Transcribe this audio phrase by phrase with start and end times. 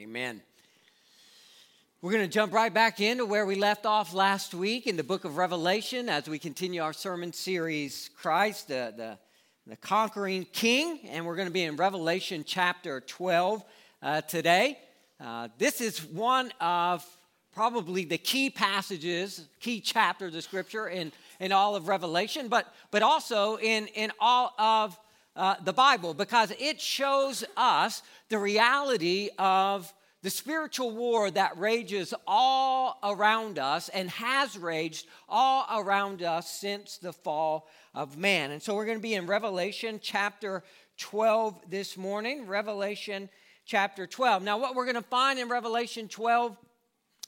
[0.00, 0.40] Amen.
[2.00, 5.04] We're going to jump right back into where we left off last week in the
[5.04, 9.18] book of Revelation as we continue our sermon series, Christ, the, the,
[9.66, 11.00] the conquering king.
[11.10, 13.62] And we're going to be in Revelation chapter 12
[14.00, 14.78] uh, today.
[15.22, 17.06] Uh, this is one of
[17.52, 23.02] probably the key passages, key chapters of Scripture in, in all of Revelation, but, but
[23.02, 24.98] also in, in all of
[25.36, 29.92] uh, the Bible because it shows us the reality of
[30.22, 36.98] the spiritual war that rages all around us and has raged all around us since
[36.98, 38.50] the fall of man.
[38.50, 40.62] And so we're going to be in Revelation chapter
[40.98, 42.46] 12 this morning.
[42.46, 43.30] Revelation
[43.64, 44.42] chapter 12.
[44.42, 46.56] Now, what we're going to find in Revelation 12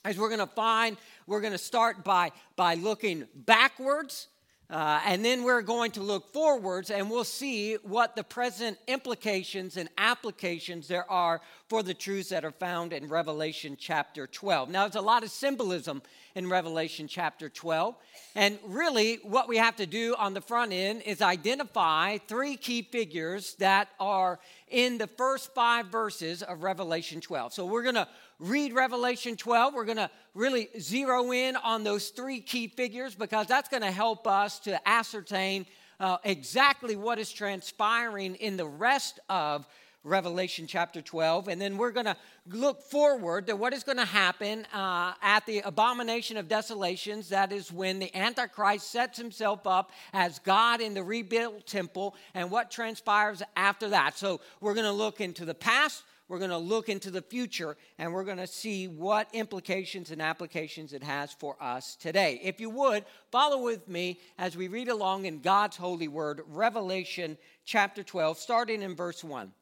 [0.07, 4.29] is we're going to find, we're going to start by, by looking backwards
[4.73, 9.77] uh, and then we're going to look forwards and we'll see what the present implications
[9.77, 14.71] and applications there are for the truths that are found in Revelation chapter 12.
[14.71, 16.01] Now, there's a lot of symbolism
[16.35, 17.95] in Revelation chapter 12.
[18.35, 22.81] And really, what we have to do on the front end is identify three key
[22.81, 27.53] figures that are in the first five verses of Revelation 12.
[27.53, 29.75] So we're going to read Revelation 12.
[29.75, 33.91] We're going to really zero in on those three key figures because that's going to
[33.91, 35.67] help us to ascertain
[36.01, 39.67] uh, exactly what is transpiring in the rest of
[40.05, 41.47] Revelation chapter 12.
[41.47, 42.17] And then we're going to
[42.49, 47.29] look forward to what is going to happen uh, at the abomination of desolations.
[47.29, 52.51] That is when the Antichrist sets himself up as God in the rebuilt temple and
[52.51, 54.19] what transpires after that.
[54.19, 57.77] So we're going to look into the past, we're going to look into the future
[57.99, 62.41] and we're going to see what implications and applications it has for us today.
[62.43, 67.37] If you would, follow with me as we read along in God's holy word, Revelation
[67.65, 69.53] chapter 12, starting in verse 1.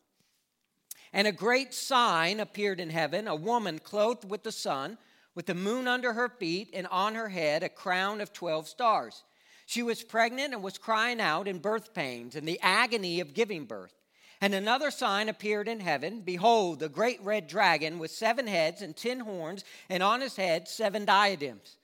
[1.12, 4.96] And a great sign appeared in heaven a woman clothed with the sun,
[5.34, 9.24] with the moon under her feet, and on her head a crown of 12 stars.
[9.66, 13.66] She was pregnant and was crying out in birth pains and the agony of giving
[13.66, 13.94] birth.
[14.40, 18.96] And another sign appeared in heaven Behold, the great red dragon with seven heads and
[18.96, 21.76] ten horns, and on his head seven diadems.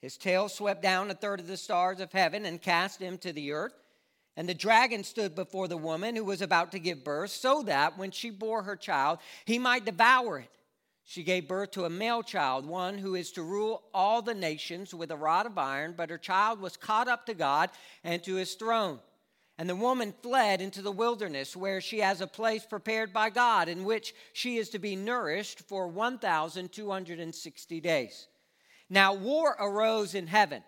[0.00, 3.32] His tail swept down a third of the stars of heaven and cast them to
[3.32, 3.74] the earth.
[4.36, 7.96] And the dragon stood before the woman who was about to give birth, so that
[7.96, 10.50] when she bore her child, he might devour it.
[11.04, 14.94] She gave birth to a male child, one who is to rule all the nations
[14.94, 17.70] with a rod of iron, but her child was caught up to God
[18.04, 19.00] and to his throne.
[19.58, 23.68] And the woman fled into the wilderness, where she has a place prepared by God,
[23.68, 28.28] in which she is to be nourished for 1,260 days.
[28.88, 30.64] Now, war arose in heaven.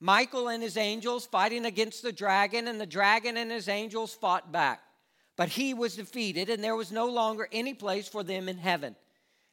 [0.00, 4.52] Michael and his angels fighting against the dragon, and the dragon and his angels fought
[4.52, 4.80] back.
[5.36, 8.96] But he was defeated, and there was no longer any place for them in heaven.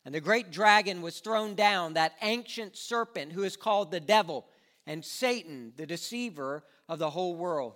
[0.03, 4.47] And the great dragon was thrown down, that ancient serpent who is called the devil
[4.87, 7.75] and Satan, the deceiver of the whole world.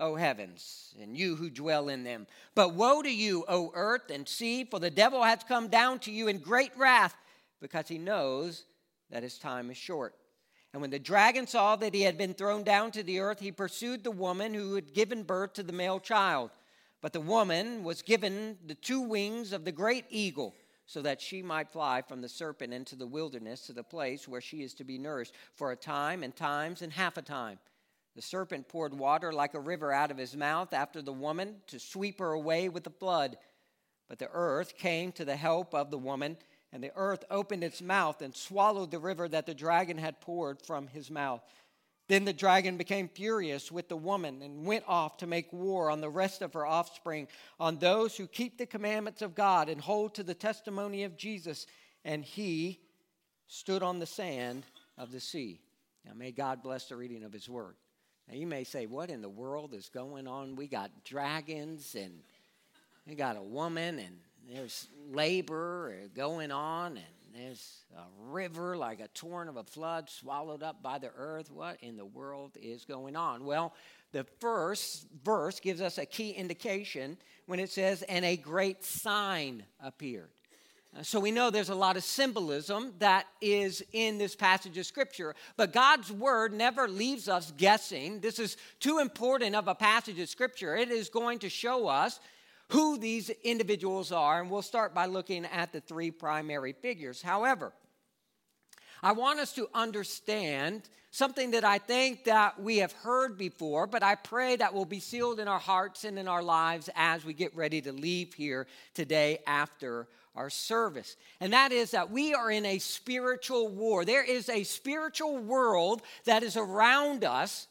[0.00, 2.26] O heavens, and you who dwell in them.
[2.54, 6.10] But woe to you, O earth and sea, for the devil has come down to
[6.10, 7.14] you in great wrath,
[7.60, 8.64] because he knows
[9.10, 10.14] that his time is short.
[10.72, 13.52] And when the dragon saw that he had been thrown down to the earth, he
[13.52, 16.50] pursued the woman who had given birth to the male child.
[17.02, 20.54] But the woman was given the two wings of the great eagle,
[20.86, 24.40] so that she might fly from the serpent into the wilderness to the place where
[24.40, 27.58] she is to be nourished for a time and times and half a time
[28.16, 31.78] the serpent poured water like a river out of his mouth after the woman to
[31.78, 33.36] sweep her away with the flood.
[34.08, 36.36] But the earth came to the help of the woman,
[36.72, 40.60] and the earth opened its mouth and swallowed the river that the dragon had poured
[40.62, 41.42] from his mouth.
[42.08, 46.00] Then the dragon became furious with the woman and went off to make war on
[46.00, 47.28] the rest of her offspring,
[47.60, 51.66] on those who keep the commandments of God and hold to the testimony of Jesus.
[52.04, 52.80] And he
[53.46, 54.64] stood on the sand
[54.98, 55.60] of the sea.
[56.04, 57.76] Now may God bless the reading of his word.
[58.32, 60.56] You may say, What in the world is going on?
[60.56, 62.12] We got dragons and
[63.06, 64.16] we got a woman and
[64.48, 70.62] there's labor going on and there's a river like a torrent of a flood swallowed
[70.62, 71.50] up by the earth.
[71.50, 73.44] What in the world is going on?
[73.44, 73.74] Well,
[74.12, 77.16] the first verse gives us a key indication
[77.46, 80.30] when it says, And a great sign appeared.
[81.02, 85.36] So we know there's a lot of symbolism that is in this passage of scripture.
[85.56, 88.20] But God's word never leaves us guessing.
[88.20, 90.76] This is too important of a passage of scripture.
[90.76, 92.18] It is going to show us
[92.70, 94.40] who these individuals are.
[94.40, 97.22] And we'll start by looking at the three primary figures.
[97.22, 97.72] However,
[99.00, 104.02] I want us to understand something that I think that we have heard before, but
[104.02, 107.32] I pray that will be sealed in our hearts and in our lives as we
[107.32, 111.16] get ready to leave here today after our service.
[111.40, 114.04] And that is that we are in a spiritual war.
[114.04, 117.66] There is a spiritual world that is around us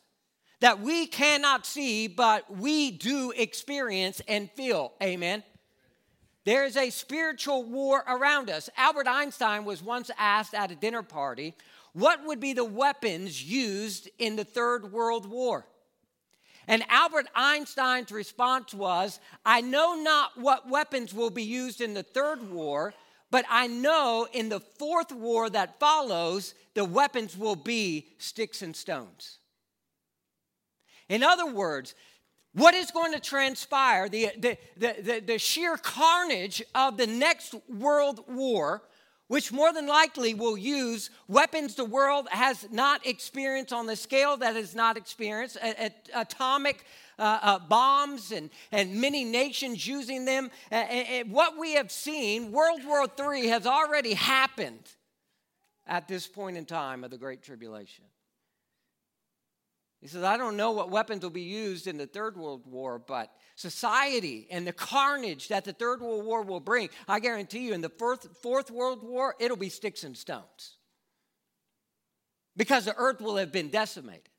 [0.59, 4.93] that we cannot see, but we do experience and feel.
[5.01, 5.43] Amen.
[6.45, 8.69] There is a spiritual war around us.
[8.75, 11.53] Albert Einstein was once asked at a dinner party,
[11.93, 15.65] what would be the weapons used in the Third World War?
[16.69, 22.03] And Albert Einstein's response was, I know not what weapons will be used in the
[22.03, 22.93] third war,
[23.31, 28.75] but I know in the fourth war that follows, the weapons will be sticks and
[28.75, 29.39] stones.
[31.09, 31.95] In other words,
[32.53, 38.25] what is going to transpire, the, the, the, the, sheer carnage of the next world
[38.27, 38.83] war,
[39.29, 44.35] which more than likely will use weapons the world has not experienced on the scale
[44.35, 45.55] that has not experienced,
[46.15, 46.83] atomic
[47.19, 50.49] uh, uh, bombs and, and many nations using them.
[50.71, 54.89] and what we have seen, World War III has already happened
[55.85, 58.05] at this point in time of the Great Tribulation.
[60.01, 62.99] He says, I don't know what weapons will be used in the Third World War,
[62.99, 67.73] but society and the carnage that the Third World War will bring, I guarantee you,
[67.73, 70.77] in the Fourth, fourth World War, it'll be sticks and stones.
[72.55, 74.29] Because the earth will have been decimated.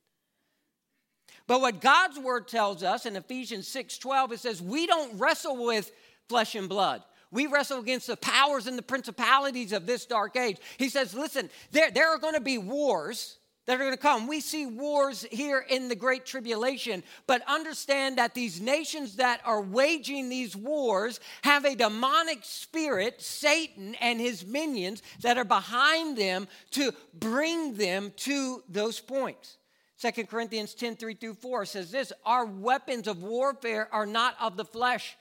[1.47, 5.65] But what God's word tells us in Ephesians 6 12, it says, We don't wrestle
[5.65, 5.91] with
[6.29, 7.03] flesh and blood.
[7.33, 10.59] We wrestle against the powers and the principalities of this dark age.
[10.79, 14.27] He says, Listen, there, there are going to be wars that are going to come.
[14.27, 19.61] We see wars here in the Great Tribulation, but understand that these nations that are
[19.61, 26.49] waging these wars have a demonic spirit, Satan and his minions, that are behind them
[26.73, 29.59] to bring them to those points.
[30.01, 34.57] 2 Corinthians 10 3 through 4 says this Our weapons of warfare are not of
[34.57, 35.17] the flesh.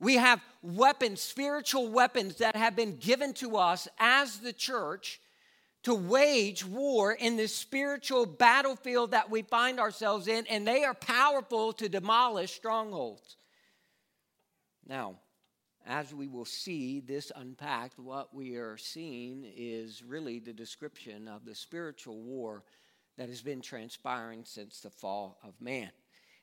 [0.00, 5.20] We have weapons, spiritual weapons that have been given to us as the church
[5.82, 10.94] to wage war in this spiritual battlefield that we find ourselves in, and they are
[10.94, 13.36] powerful to demolish strongholds.
[14.86, 15.16] Now,
[15.86, 21.44] as we will see this unpacked, what we are seeing is really the description of
[21.44, 22.64] the spiritual war
[23.16, 25.90] that has been transpiring since the fall of man.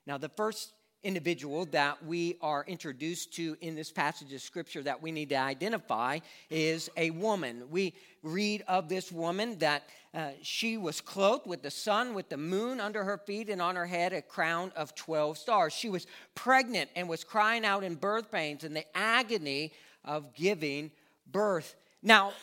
[0.06, 5.02] Now, the first individual that we are introduced to in this passage of scripture that
[5.02, 7.64] we need to identify is a woman.
[7.70, 9.84] We read of this woman that
[10.14, 13.76] uh, she was clothed with the sun, with the moon under her feet, and on
[13.76, 15.74] her head a crown of 12 stars.
[15.74, 19.74] She was pregnant and was crying out in birth pains and the agony
[20.04, 20.92] of giving
[21.32, 21.76] birth.
[22.02, 22.34] Now,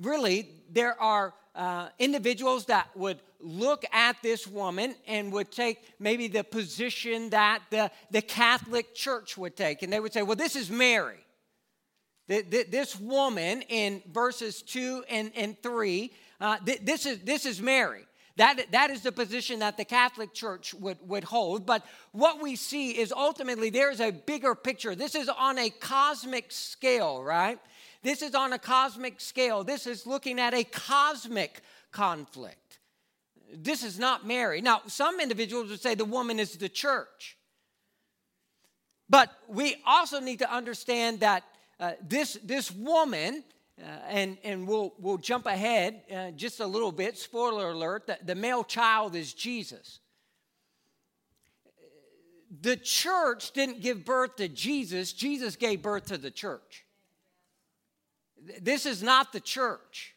[0.00, 6.28] really, there are uh, individuals that would look at this woman and would take maybe
[6.28, 9.82] the position that the, the Catholic Church would take.
[9.82, 11.18] And they would say, well, this is Mary.
[12.28, 18.06] This woman in verses 2 and, and 3, uh, this, is, this is Mary.
[18.36, 21.66] That, that is the position that the Catholic Church would, would hold.
[21.66, 24.94] But what we see is ultimately there's a bigger picture.
[24.94, 27.58] This is on a cosmic scale, right?
[28.02, 29.62] This is on a cosmic scale.
[29.62, 31.60] This is looking at a cosmic
[31.92, 32.78] conflict.
[33.54, 34.60] This is not Mary.
[34.60, 37.36] Now, some individuals would say the woman is the church.
[39.08, 41.44] But we also need to understand that
[41.78, 43.44] uh, this, this woman,
[43.78, 48.18] uh, and, and we'll, we'll jump ahead uh, just a little bit, spoiler alert, the,
[48.24, 50.00] the male child is Jesus.
[52.60, 56.84] The church didn't give birth to Jesus, Jesus gave birth to the church.
[58.60, 60.14] This is not the church.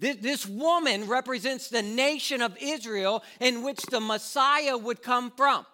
[0.00, 5.66] This woman represents the nation of Israel in which the Messiah would come from.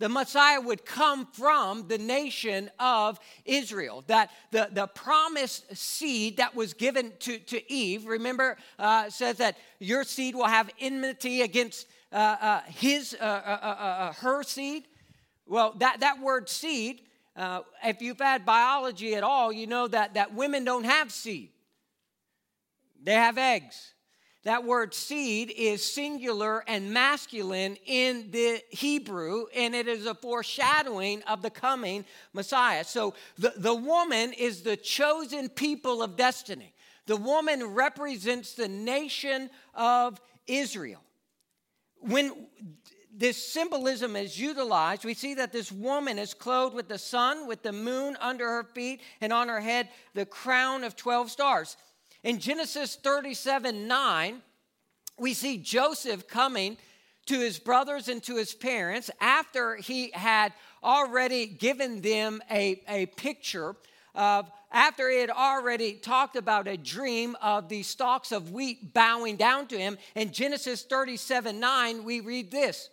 [0.00, 4.04] The Messiah would come from the nation of Israel.
[4.08, 9.56] That the, the promised seed that was given to, to Eve, remember, uh, says that
[9.78, 14.84] your seed will have enmity against uh, uh, his, uh, uh, uh, her seed.
[15.46, 17.00] Well, that, that word seed
[17.36, 21.50] uh, if you've had biology at all, you know that, that women don't have seed,
[23.02, 23.92] they have eggs.
[24.44, 31.22] That word seed is singular and masculine in the Hebrew, and it is a foreshadowing
[31.22, 32.84] of the coming Messiah.
[32.84, 36.74] So the, the woman is the chosen people of destiny.
[37.06, 41.00] The woman represents the nation of Israel.
[42.00, 42.32] When
[43.16, 47.62] this symbolism is utilized, we see that this woman is clothed with the sun, with
[47.62, 51.76] the moon under her feet, and on her head the crown of 12 stars.
[52.22, 54.42] In Genesis 37 9,
[55.18, 56.76] we see Joseph coming
[57.26, 60.52] to his brothers and to his parents after he had
[60.82, 63.76] already given them a, a picture
[64.14, 69.36] of after he had already talked about a dream of the stalks of wheat bowing
[69.36, 69.96] down to him.
[70.14, 72.90] In Genesis 37 9, we read this.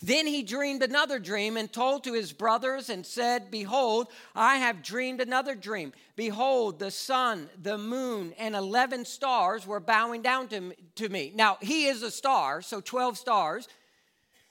[0.00, 4.82] Then he dreamed another dream and told to his brothers and said, Behold, I have
[4.82, 5.92] dreamed another dream.
[6.14, 10.76] Behold, the sun, the moon, and 11 stars were bowing down to me.
[10.96, 11.32] To me.
[11.34, 13.68] Now, he is a star, so 12 stars.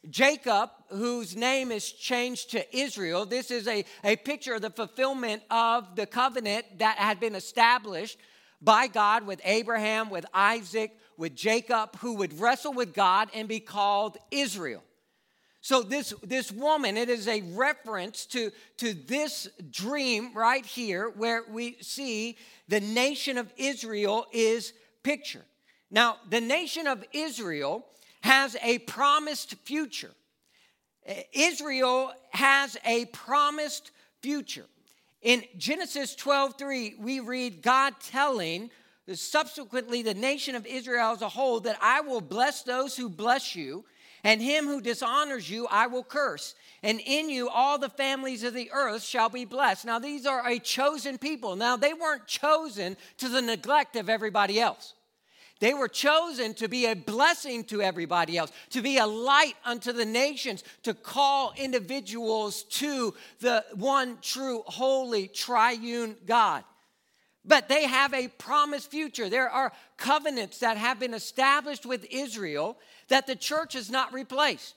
[0.09, 5.43] Jacob, whose name is changed to Israel, this is a, a picture of the fulfillment
[5.49, 8.17] of the covenant that had been established
[8.61, 13.59] by God with Abraham, with Isaac, with Jacob, who would wrestle with God and be
[13.59, 14.83] called Israel.
[15.67, 21.43] So this, this woman, it is a reference to, to this dream right here where
[21.51, 22.37] we see
[22.69, 24.71] the nation of Israel is
[25.03, 25.43] pictured.
[25.91, 27.85] Now, the nation of Israel
[28.21, 30.13] has a promised future.
[31.05, 34.67] Eh, Israel has a promised future.
[35.21, 38.71] In Genesis 12:3, we read God telling
[39.13, 43.53] subsequently the nation of Israel as a whole that I will bless those who bless
[43.53, 43.83] you
[44.23, 46.55] and him who dishonors you I will curse.
[46.83, 49.85] And in you all the families of the earth shall be blessed.
[49.85, 51.55] Now, these are a chosen people.
[51.55, 54.93] Now, they weren't chosen to the neglect of everybody else.
[55.59, 59.91] They were chosen to be a blessing to everybody else, to be a light unto
[59.91, 66.63] the nations, to call individuals to the one true, holy, triune God.
[67.47, 69.29] But they have a promised future.
[69.29, 72.77] There are covenants that have been established with Israel
[73.07, 74.75] that the church has not replaced.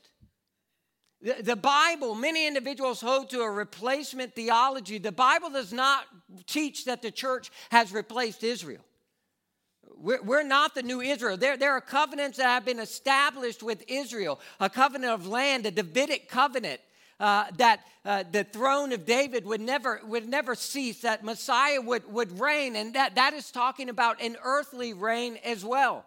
[1.21, 4.99] The, the Bible, many individuals hold to a replacement theology.
[4.99, 6.05] The Bible does not
[6.47, 8.85] teach that the church has replaced Israel.
[9.97, 11.37] We're, we're not the new Israel.
[11.37, 15.73] There, there are covenants that have been established with Israel a covenant of land, a
[15.73, 16.81] Davidic covenant.
[17.21, 22.11] Uh, that uh, the throne of David would never, would never cease, that Messiah would,
[22.11, 26.07] would reign, and that, that is talking about an earthly reign as well.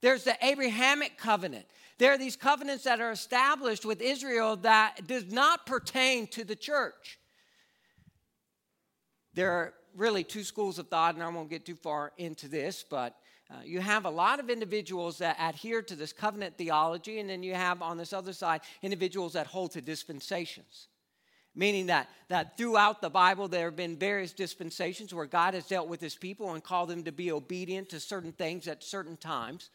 [0.00, 1.64] There's the Abrahamic covenant.
[1.98, 6.56] There are these covenants that are established with Israel that does not pertain to the
[6.56, 7.20] church.
[9.34, 12.84] There are really two schools of thought, and I won't get too far into this,
[12.90, 13.14] but
[13.52, 17.42] uh, you have a lot of individuals that adhere to this covenant theology, and then
[17.42, 20.88] you have on this other side individuals that hold to dispensations.
[21.54, 25.88] Meaning that, that throughout the Bible, there have been various dispensations where God has dealt
[25.88, 29.68] with his people and called them to be obedient to certain things at certain times.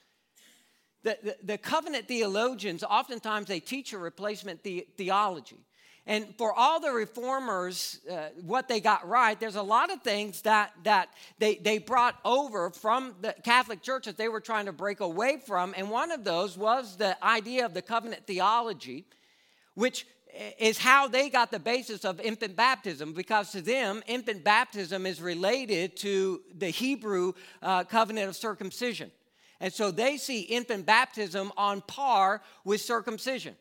[1.04, 5.60] The, the, the covenant theologians, oftentimes, they teach a replacement the, theology.
[6.08, 10.42] And for all the reformers, uh, what they got right, there's a lot of things
[10.44, 14.72] that, that they, they brought over from the Catholic Church that they were trying to
[14.72, 15.74] break away from.
[15.76, 19.06] And one of those was the idea of the covenant theology,
[19.74, 20.08] which
[20.58, 25.22] is how they got the basis of infant baptism because to them, infant baptism is
[25.22, 29.12] related to the Hebrew uh, covenant of circumcision.
[29.60, 33.56] And so they see infant baptism on par with circumcision.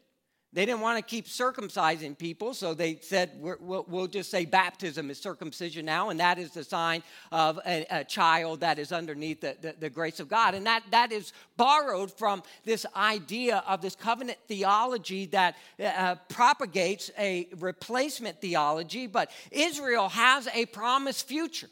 [0.56, 4.46] They didn't want to keep circumcising people, so they said, we will we'll just say
[4.46, 8.90] baptism is circumcision now, and that is the sign of a, a child that is
[8.90, 10.54] underneath the, the, the, grace of God.
[10.54, 17.10] And that, that is borrowed from this idea of this covenant theology that uh, propagates
[17.18, 21.68] a replacement theology, but Israel has a promised future.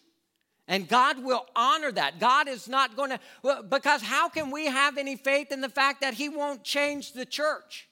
[0.69, 2.21] And God will honor that.
[2.21, 6.03] God is not going to, because how can we have any faith in the fact
[6.03, 7.88] that He won't change the church?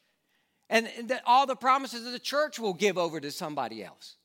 [0.70, 4.16] And that all the promises of the church will give over to somebody else.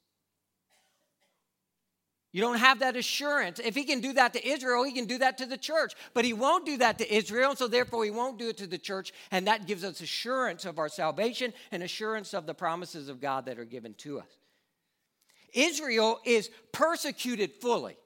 [2.32, 3.60] You don't have that assurance.
[3.60, 5.94] If he can do that to Israel, he can do that to the church.
[6.14, 8.78] But he won't do that to Israel, so therefore he won't do it to the
[8.78, 9.12] church.
[9.32, 13.46] And that gives us assurance of our salvation and assurance of the promises of God
[13.46, 14.38] that are given to us.
[15.54, 17.98] Israel is persecuted fully.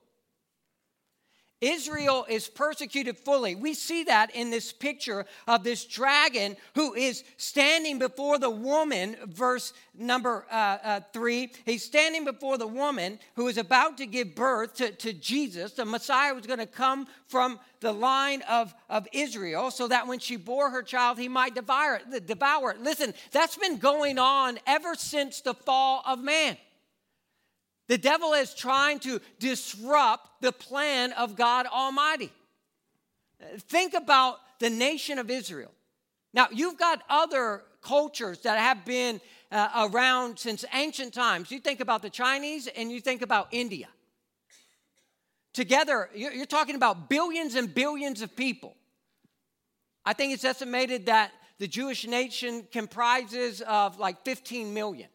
[1.62, 3.54] Israel is persecuted fully.
[3.56, 9.16] We see that in this picture of this dragon who is standing before the woman,
[9.26, 11.52] verse number uh, uh, three.
[11.66, 15.74] He's standing before the woman who is about to give birth to, to Jesus.
[15.74, 20.20] The Messiah was going to come from the line of, of Israel so that when
[20.20, 22.82] she bore her child, he might devour it, devour it.
[22.82, 26.58] Listen, that's been going on ever since the fall of man.
[27.88, 32.32] The devil is trying to disrupt the plan of God Almighty.
[33.60, 35.72] Think about the nation of Israel.
[36.34, 39.20] Now, you've got other cultures that have been
[39.52, 41.52] uh, around since ancient times.
[41.52, 43.88] You think about the Chinese and you think about India.
[45.54, 48.76] Together, you're talking about billions and billions of people.
[50.06, 55.10] I think it's estimated that the Jewish nation comprises of like 15 million.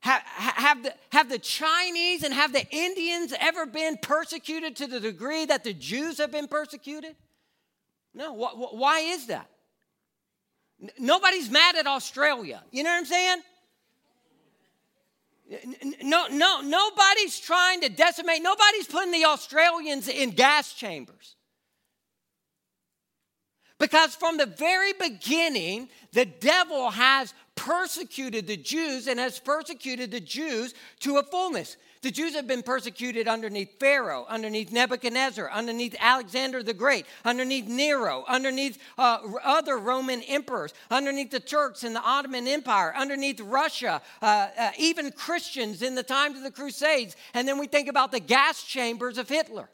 [0.00, 5.00] Have, have, the, have the Chinese and have the Indians ever been persecuted to the
[5.00, 7.16] degree that the Jews have been persecuted?
[8.14, 8.32] No.
[8.32, 9.48] Why is that?
[10.98, 12.62] Nobody's mad at Australia.
[12.70, 13.42] You know what I'm saying?
[16.02, 21.36] No, no, nobody's trying to decimate, nobody's putting the Australians in gas chambers.
[23.78, 30.20] Because from the very beginning, the devil has persecuted the Jews and has persecuted the
[30.20, 31.76] Jews to a fullness.
[32.02, 38.24] The Jews have been persecuted underneath Pharaoh, underneath Nebuchadnezzar, underneath Alexander the Great, underneath Nero,
[38.28, 44.46] underneath uh, other Roman emperors, underneath the Turks and the Ottoman Empire, underneath Russia, uh,
[44.56, 47.16] uh, even Christians in the times of the Crusades.
[47.34, 49.68] And then we think about the gas chambers of Hitler.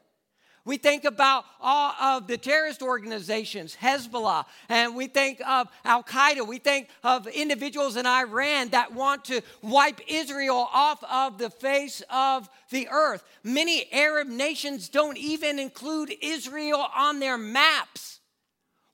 [0.65, 6.47] We think about all of the terrorist organizations, Hezbollah, and we think of Al Qaeda.
[6.47, 12.01] We think of individuals in Iran that want to wipe Israel off of the face
[12.09, 13.23] of the earth.
[13.43, 18.19] Many Arab nations don't even include Israel on their maps.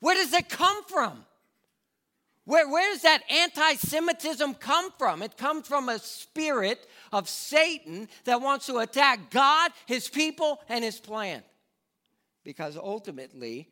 [0.02, 1.24] Where does it come from?
[2.44, 5.22] Where, where does that anti Semitism come from?
[5.22, 10.84] It comes from a spirit of Satan that wants to attack God, his people, and
[10.84, 11.44] his plan
[12.44, 13.70] because ultimately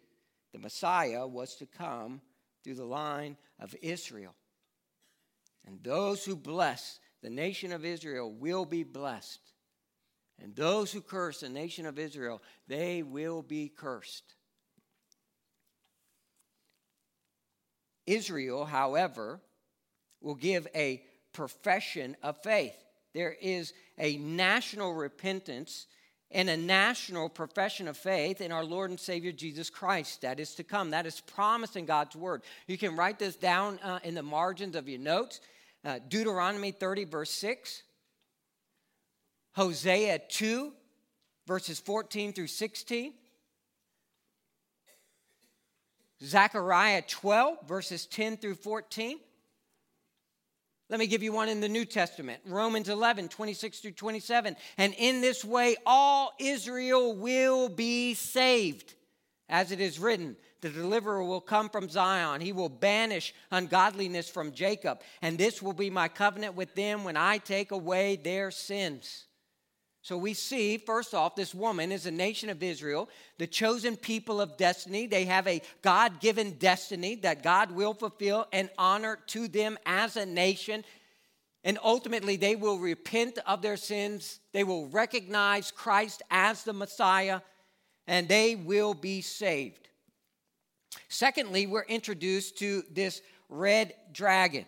[0.54, 2.22] the Messiah was to come
[2.64, 4.36] through the line of Israel.
[5.66, 9.42] And those who bless the nation of Israel will be blessed.
[10.42, 14.36] And those who curse the nation of Israel, they will be cursed.
[18.08, 19.42] Israel, however,
[20.22, 22.76] will give a profession of faith.
[23.14, 25.88] There is a national repentance
[26.32, 30.54] and a national profession of faith in our Lord and Savior Jesus Christ that is
[30.56, 30.92] to come.
[30.92, 32.44] That is promised in God's Word.
[32.68, 35.42] You can write this down uh, in the margins of your notes
[35.86, 37.84] uh, Deuteronomy 30, verse 6,
[39.54, 40.74] Hosea 2,
[41.48, 43.14] verses 14 through 16.
[46.22, 49.20] Zechariah 12, verses 10 through 14.
[50.90, 54.56] Let me give you one in the New Testament Romans 11, 26 through 27.
[54.78, 58.96] And in this way, all Israel will be saved.
[59.48, 62.42] As it is written, the deliverer will come from Zion.
[62.42, 65.02] He will banish ungodliness from Jacob.
[65.22, 69.26] And this will be my covenant with them when I take away their sins.
[70.02, 74.40] So we see, first off, this woman is a nation of Israel, the chosen people
[74.40, 75.08] of destiny.
[75.08, 80.16] They have a God given destiny that God will fulfill and honor to them as
[80.16, 80.86] a nation.
[81.66, 84.40] And ultimately, they will repent of their sins.
[84.54, 87.42] They will recognize Christ as the Messiah,
[88.08, 89.90] and they will be saved.
[91.10, 94.66] Secondly, we're introduced to this red dragon.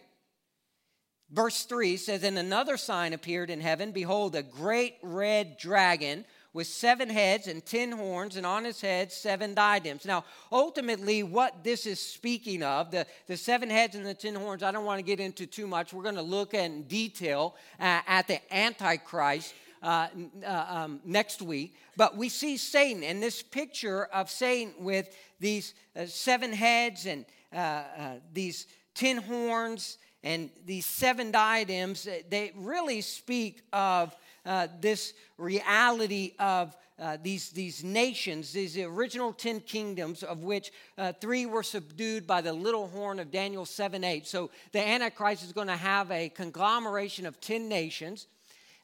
[1.31, 3.91] Verse 3 says, And another sign appeared in heaven.
[3.91, 9.11] Behold, a great red dragon with seven heads and ten horns, and on his head
[9.11, 10.05] seven diadems.
[10.05, 14.61] Now, ultimately, what this is speaking of, the, the seven heads and the ten horns,
[14.61, 15.93] I don't want to get into too much.
[15.93, 19.53] We're going to look in detail uh, at the Antichrist.
[19.83, 20.09] Uh,
[20.45, 21.73] uh, um, next week.
[21.97, 27.25] But we see Satan and this picture of Satan with these uh, seven heads and
[27.51, 34.67] uh, uh, these ten horns and these seven diadems, uh, they really speak of uh,
[34.79, 41.47] this reality of uh, these, these nations, these original 10 kingdoms, of which uh, three
[41.47, 44.27] were subdued by the little horn of Daniel 7 8.
[44.27, 48.27] So the Antichrist is going to have a conglomeration of 10 nations.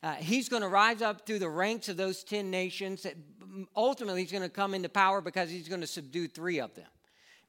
[0.01, 3.05] Uh, he's going to rise up through the ranks of those 10 nations.
[3.75, 6.87] Ultimately, he's going to come into power because he's going to subdue three of them.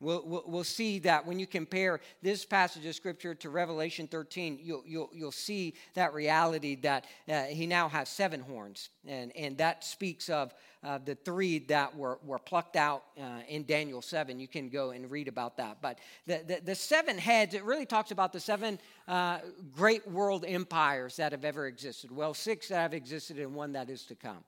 [0.01, 4.61] We'll, we'll, we'll, see that when you compare this passage of Scripture to Revelation 13,
[4.63, 8.91] you'll, you'll, you'll see that reality that uh, he now has seven horns.
[9.09, 13.65] And, and that speaks of uh, the three that were, were plucked out uh, in
[13.65, 14.39] Daniel 7.
[14.39, 15.79] You can go and read about that.
[15.83, 19.39] But the, the, the seven heads, it really talks about the seven uh,
[19.73, 22.13] great world empires that have ever existed.
[22.13, 24.45] Well, six that have existed and one that is to come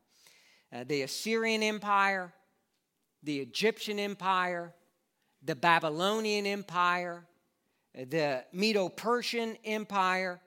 [0.72, 2.32] uh, the Assyrian Empire,
[3.24, 4.72] the Egyptian Empire,
[5.42, 7.24] the Babylonian Empire,
[7.94, 10.40] the Medo Persian Empire,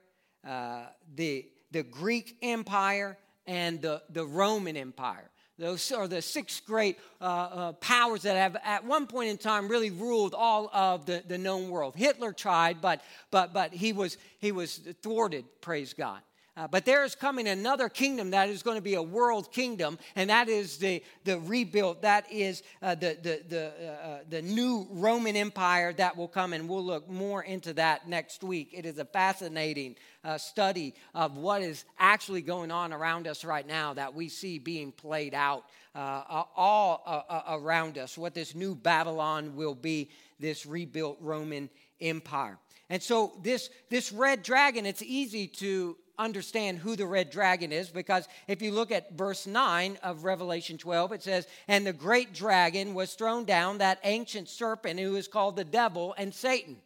[0.46, 5.30] uh, the, the Greek Empire, and the, the Roman Empire.
[5.58, 9.68] Those are the six great uh, uh, powers that have, at one point in time,
[9.68, 11.94] really ruled all of the, the known world.
[11.94, 16.20] Hitler tried, but, but, but he, was, he was thwarted, praise God.
[16.56, 19.98] Uh, but there is coming another kingdom that is going to be a world kingdom,
[20.14, 24.40] and that is the, the rebuilt, that is uh, the, the, the, uh, uh, the
[24.40, 28.70] new Roman Empire that will come, and we'll look more into that next week.
[28.72, 33.66] It is a fascinating uh, study of what is actually going on around us right
[33.66, 35.64] now that we see being played out
[35.96, 41.68] uh, all around us, what this new Babylon will be, this rebuilt Roman
[42.00, 42.58] Empire.
[42.90, 47.88] And so this, this red dragon, it's easy to understand who the red dragon is
[47.88, 52.32] because if you look at verse 9 of Revelation 12, it says, And the great
[52.32, 56.76] dragon was thrown down, that ancient serpent who is called the devil and Satan.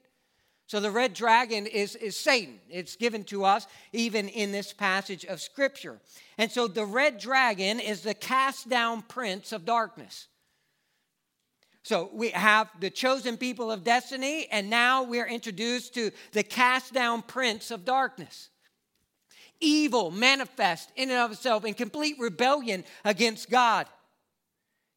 [0.67, 2.61] So the red dragon is, is Satan.
[2.69, 5.99] It's given to us even in this passage of Scripture.
[6.37, 10.29] And so the red dragon is the cast down prince of darkness.
[11.85, 16.93] So we have the chosen people of destiny, and now we're introduced to the cast
[16.93, 18.51] down prince of darkness
[19.61, 23.87] evil manifest in and of itself in complete rebellion against God.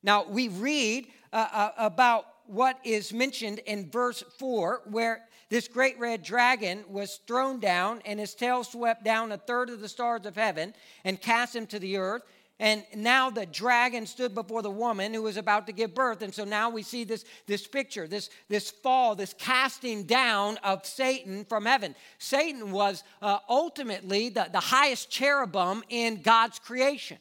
[0.04, 6.00] Now, we read uh, uh, about what is mentioned in verse 4, where this great
[6.00, 10.26] red dragon was thrown down and his tail swept down a third of the stars
[10.26, 12.24] of heaven and cast him to the earth.
[12.62, 16.21] And now the dragon stood before the woman who was about to give birth.
[16.21, 20.86] And so now we see this, this picture, this, this fall, this casting down of
[20.86, 21.95] Satan from heaven.
[22.19, 27.17] Satan was uh, ultimately the, the highest cherubim in God's creation.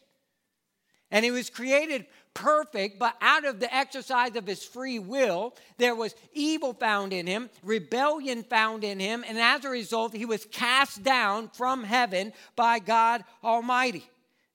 [1.10, 5.94] And he was created perfect, but out of the exercise of his free will, there
[5.94, 10.44] was evil found in him, rebellion found in him, and as a result, he was
[10.52, 14.06] cast down from heaven by God Almighty.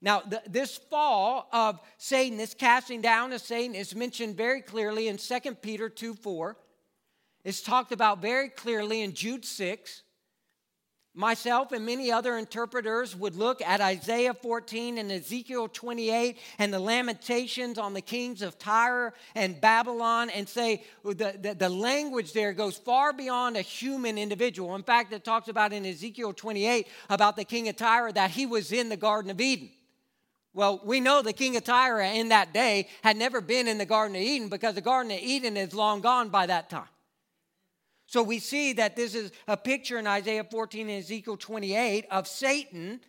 [0.06, 5.18] Now, this fall of Satan, this casting down of Satan, is mentioned very clearly in
[5.18, 6.56] 2 Peter 2 4.
[7.44, 10.04] It's talked about very clearly in Jude 6.
[11.18, 16.80] Myself and many other interpreters would look at Isaiah 14 and Ezekiel 28 and the
[16.80, 22.52] lamentations on the kings of Tyre and Babylon and say the, the, the, language there
[22.52, 24.76] goes far beyond a human individual.
[24.76, 28.46] In fact, it talks about in Ezekiel 28 about the king of Tyre that he
[28.46, 29.70] was in the Garden of Eden.
[30.56, 33.86] Well, we know the king of Tyre in that day had never been in the
[33.86, 36.88] Garden of Eden because the Garden of Eden is long gone by that time.
[38.06, 42.26] So we see that this is a picture in Isaiah 14 and Ezekiel 28 of
[42.26, 43.02] Satan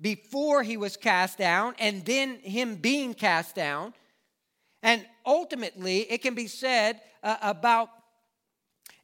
[0.00, 3.92] before he was cast down and then him being cast down.
[4.84, 7.88] And ultimately, it can be said uh, about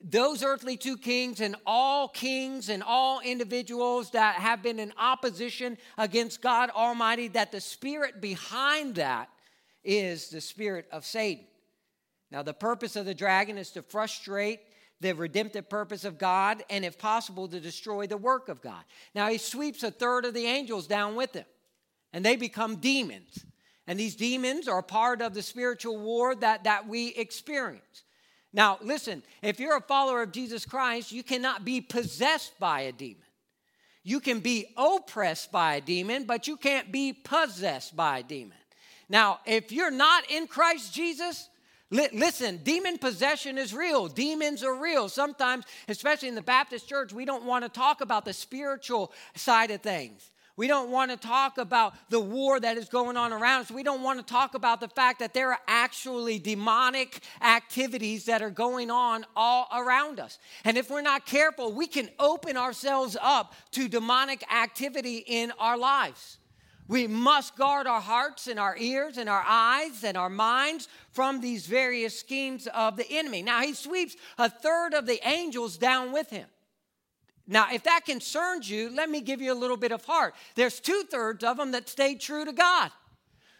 [0.00, 5.76] those earthly two kings and all kings and all individuals that have been in opposition
[5.96, 9.28] against God Almighty, that the spirit behind that
[9.82, 11.46] is the spirit of Satan.
[12.30, 14.60] Now, the purpose of the dragon is to frustrate
[15.00, 18.82] the redemptive purpose of God and, if possible, to destroy the work of God.
[19.14, 21.46] Now, he sweeps a third of the angels down with him,
[22.12, 23.44] and they become demons.
[23.86, 28.02] And these demons are part of the spiritual war that, that we experience.
[28.52, 32.92] Now, listen, if you're a follower of Jesus Christ, you cannot be possessed by a
[32.92, 33.22] demon.
[34.02, 38.56] You can be oppressed by a demon, but you can't be possessed by a demon.
[39.08, 41.48] Now, if you're not in Christ Jesus,
[41.90, 44.08] li- listen, demon possession is real.
[44.08, 45.08] Demons are real.
[45.08, 49.70] Sometimes, especially in the Baptist church, we don't want to talk about the spiritual side
[49.70, 50.30] of things.
[50.58, 53.70] We don't want to talk about the war that is going on around us.
[53.70, 58.42] We don't want to talk about the fact that there are actually demonic activities that
[58.42, 60.40] are going on all around us.
[60.64, 65.78] And if we're not careful, we can open ourselves up to demonic activity in our
[65.78, 66.38] lives.
[66.88, 71.40] We must guard our hearts and our ears and our eyes and our minds from
[71.40, 73.42] these various schemes of the enemy.
[73.42, 76.48] Now, he sweeps a third of the angels down with him.
[77.50, 80.34] Now, if that concerns you, let me give you a little bit of heart.
[80.54, 82.90] There's two thirds of them that stayed true to God.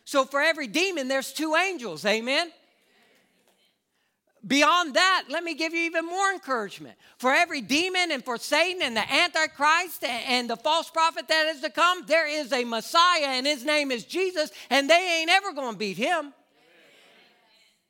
[0.05, 2.05] So for every demon, there's two angels.
[2.05, 2.53] Amen?
[4.46, 6.96] Beyond that, let me give you even more encouragement.
[7.16, 11.62] For every demon and for Satan and the Antichrist and the false prophet that is
[11.62, 15.53] to come, there is a Messiah and his name is Jesus, and they ain't ever
[15.53, 16.35] going to beat him.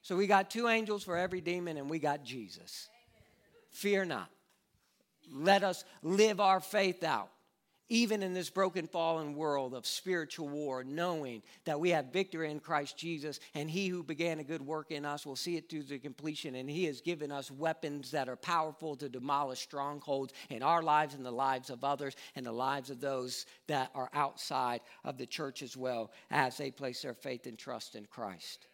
[0.02, 2.88] So we got two angels for every demon, and we got Jesus.
[3.72, 4.30] Fear not.
[5.32, 7.30] Let us live our faith out
[7.88, 12.60] even in this broken, fallen world of spiritual war, knowing that we have victory in
[12.60, 15.84] Christ Jesus, and He who began a good work in us will see it through
[15.84, 20.62] to completion, and He has given us weapons that are powerful to demolish strongholds in
[20.62, 24.80] our lives and the lives of others, and the lives of those that are outside
[25.04, 28.66] of the church as well, as they place their faith and trust in Christ.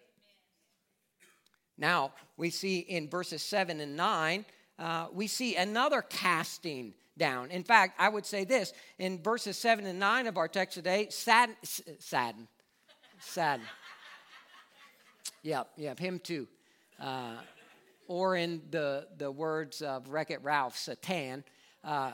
[1.76, 4.44] Now, we see in verses 7 and 9,
[4.78, 7.50] uh, we see another casting down.
[7.50, 11.08] In fact, I would say this in verses 7 and 9 of our text today
[11.10, 11.56] sadden,
[11.98, 12.48] sadden,
[13.20, 13.64] sadden.
[15.42, 16.48] yep, yep, him too.
[17.00, 17.34] Uh,
[18.06, 21.44] or in the, the words of Wreck It Ralph, Satan,
[21.82, 22.12] uh,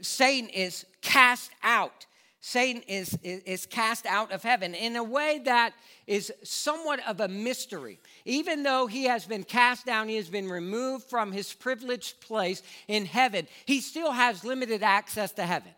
[0.00, 2.06] Satan is cast out.
[2.42, 5.74] Satan is, is, is, cast out of heaven in a way that
[6.06, 8.00] is somewhat of a mystery.
[8.24, 12.62] Even though he has been cast down, he has been removed from his privileged place
[12.88, 15.72] in heaven, he still has limited access to heaven.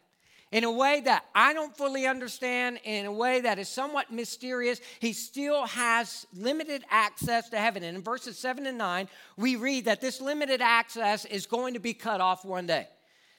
[0.52, 4.82] In a way that I don't fully understand, in a way that is somewhat mysterious,
[5.00, 7.82] he still has limited access to heaven.
[7.82, 11.80] And in verses 7 and 9, we read that this limited access is going to
[11.80, 12.86] be cut off one day.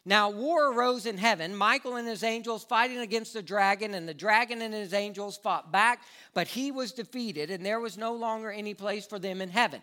[0.06, 4.14] Now, war arose in heaven, Michael and his angels fighting against the dragon, and the
[4.14, 6.02] dragon and his angels fought back,
[6.34, 9.82] but he was defeated, and there was no longer any place for them in heaven.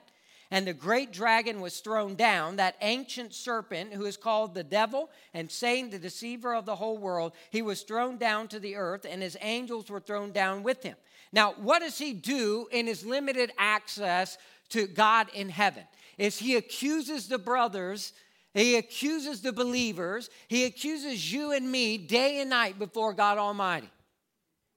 [0.50, 5.08] And the great dragon was thrown down, that ancient serpent who is called the devil
[5.32, 7.32] and Satan, the deceiver of the whole world.
[7.50, 10.96] He was thrown down to the earth, and his angels were thrown down with him.
[11.32, 14.36] Now, what does he do in his limited access
[14.70, 15.84] to God in heaven?
[16.18, 18.12] Is he accuses the brothers
[18.54, 20.28] he accuses the believers.
[20.48, 23.90] He accuses you and me day and night before God Almighty.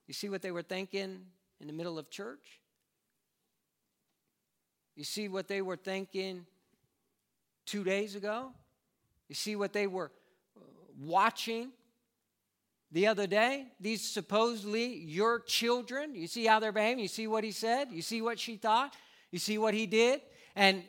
[0.06, 1.20] You see what they were thinking
[1.60, 2.60] in the middle of church?
[4.96, 6.46] You see what they were thinking
[7.66, 8.52] two days ago?
[9.28, 10.12] You see what they were
[10.56, 10.60] uh,
[11.00, 11.70] watching
[12.92, 13.66] the other day?
[13.80, 16.14] These supposedly your children.
[16.14, 17.02] You see how they're behaving?
[17.02, 17.88] You see what he said?
[17.90, 18.94] You see what she thought?
[19.32, 20.20] You see what he did?
[20.54, 20.84] And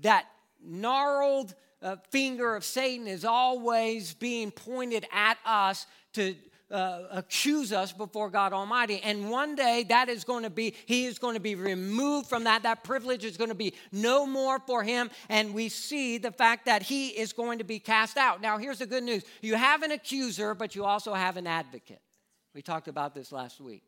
[0.00, 0.24] that
[0.64, 6.34] gnarled uh, finger of Satan is always being pointed at us to
[6.70, 9.00] uh, accuse us before God Almighty.
[9.02, 12.44] And one day that is going to be, he is going to be removed from
[12.44, 12.62] that.
[12.62, 15.10] That privilege is going to be no more for him.
[15.28, 18.40] And we see the fact that he is going to be cast out.
[18.40, 22.00] Now, here's the good news you have an accuser, but you also have an advocate.
[22.54, 23.82] We talked about this last week.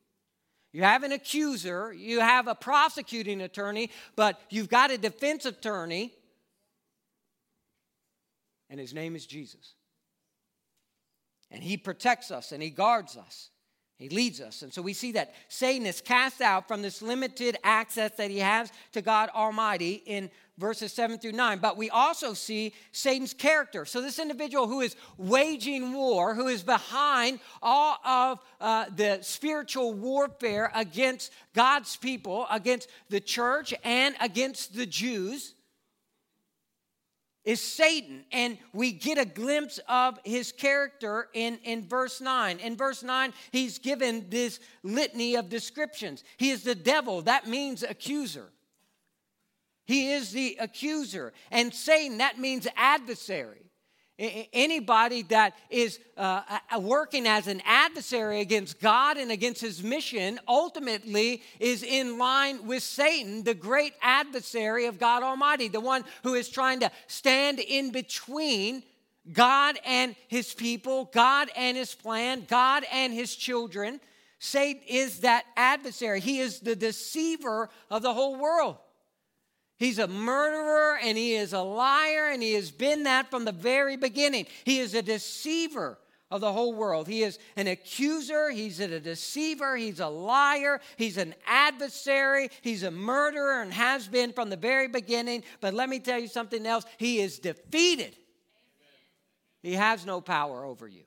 [0.72, 6.14] You have an accuser, you have a prosecuting attorney, but you've got a defense attorney
[8.72, 9.74] and his name is Jesus.
[11.50, 13.50] And he protects us and he guards us.
[13.98, 14.62] He leads us.
[14.62, 18.38] And so we see that Satan is cast out from this limited access that he
[18.38, 21.58] has to God Almighty in verses 7 through 9.
[21.58, 23.84] But we also see Satan's character.
[23.84, 29.92] So, this individual who is waging war, who is behind all of uh, the spiritual
[29.92, 35.54] warfare against God's people, against the church, and against the Jews
[37.44, 38.24] is Satan.
[38.32, 42.58] And we get a glimpse of his character in, in verse 9.
[42.58, 46.24] In verse 9, he's given this litany of descriptions.
[46.36, 48.50] He is the devil, that means accuser.
[49.84, 51.32] He is the accuser.
[51.50, 53.71] And Satan, that means adversary.
[54.22, 56.42] Anybody that is uh,
[56.78, 62.84] working as an adversary against God and against his mission ultimately is in line with
[62.84, 67.90] Satan, the great adversary of God Almighty, the one who is trying to stand in
[67.90, 68.84] between
[69.32, 74.00] God and his people, God and his plan, God and his children.
[74.38, 78.76] Satan is that adversary, he is the deceiver of the whole world.
[79.78, 83.52] He's a murderer and he is a liar and he has been that from the
[83.52, 84.46] very beginning.
[84.64, 85.98] He is a deceiver
[86.32, 87.06] of the whole world.
[87.06, 92.90] He is an accuser, he's a deceiver, he's a liar, he's an adversary, he's a
[92.90, 95.44] murderer and has been from the very beginning.
[95.60, 98.16] But let me tell you something else he is defeated.
[99.62, 101.04] He has no power over you.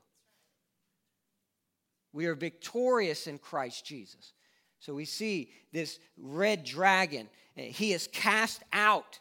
[2.14, 4.35] We are victorious in Christ Jesus.
[4.86, 9.20] So we see this red dragon he is cast out.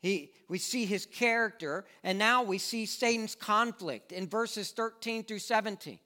[0.00, 5.40] He, we see his character, and now we see Satan's conflict in verses 13 through
[5.40, 5.98] 17.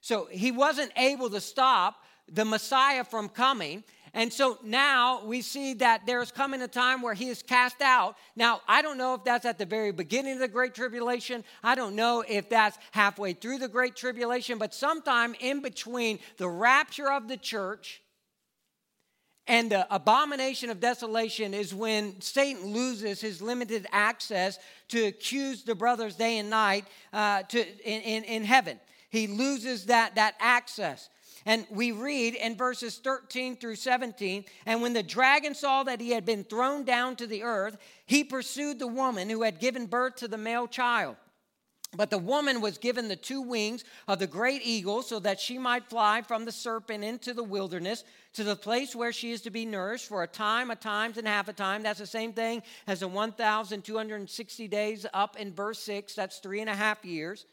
[0.00, 5.74] So he wasn't able to stop the Messiah from coming, And so now we see
[5.74, 8.16] that there's coming a time where he is cast out.
[8.34, 11.44] Now, I don't know if that's at the very beginning of the Great Tribulation.
[11.62, 16.48] I don't know if that's halfway through the Great Tribulation, but sometime in between the
[16.48, 18.02] rapture of the church
[19.46, 25.74] and the abomination of desolation is when Satan loses his limited access to accuse the
[25.74, 28.78] brothers day and night uh, to, in, in, in heaven.
[29.10, 31.10] He loses that, that access.
[31.46, 36.10] And we read in verses 13 through 17 And when the dragon saw that he
[36.10, 40.16] had been thrown down to the earth, he pursued the woman who had given birth
[40.16, 41.16] to the male child.
[41.96, 45.58] But the woman was given the two wings of the great eagle so that she
[45.58, 49.50] might fly from the serpent into the wilderness to the place where she is to
[49.50, 51.82] be nourished for a time, a times, and half a time.
[51.82, 56.14] That's the same thing as the 1,260 days up in verse 6.
[56.14, 57.44] That's three and a half years.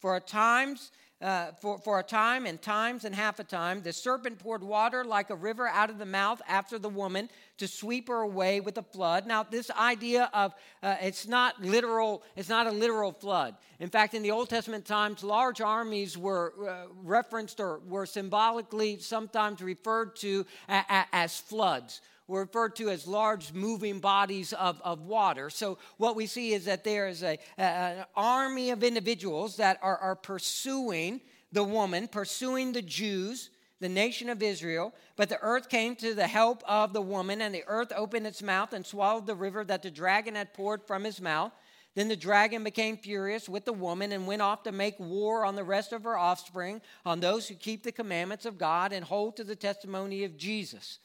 [0.00, 0.90] For a times
[1.22, 3.82] uh, for, for a time and times and half a time.
[3.82, 7.68] The serpent poured water like a river out of the mouth after the woman to
[7.68, 9.26] sweep her away with a flood.
[9.26, 13.54] Now, this idea of uh, it's not literal, it's not a literal flood.
[13.80, 18.98] In fact, in the Old Testament times, large armies were uh, referenced or were symbolically
[18.98, 24.80] sometimes referred to a, a, as floods were referred to as large moving bodies of,
[24.82, 25.50] of water.
[25.50, 29.78] So, what we see is that there is a, a an army of individuals that
[29.82, 34.94] are, are pursuing the woman, pursuing the Jews, the nation of Israel.
[35.16, 38.42] But the earth came to the help of the woman, and the earth opened its
[38.42, 41.52] mouth and swallowed the river that the dragon had poured from his mouth.
[41.96, 45.56] Then the dragon became furious with the woman and went off to make war on
[45.56, 49.36] the rest of her offspring, on those who keep the commandments of God and hold
[49.36, 51.00] to the testimony of Jesus.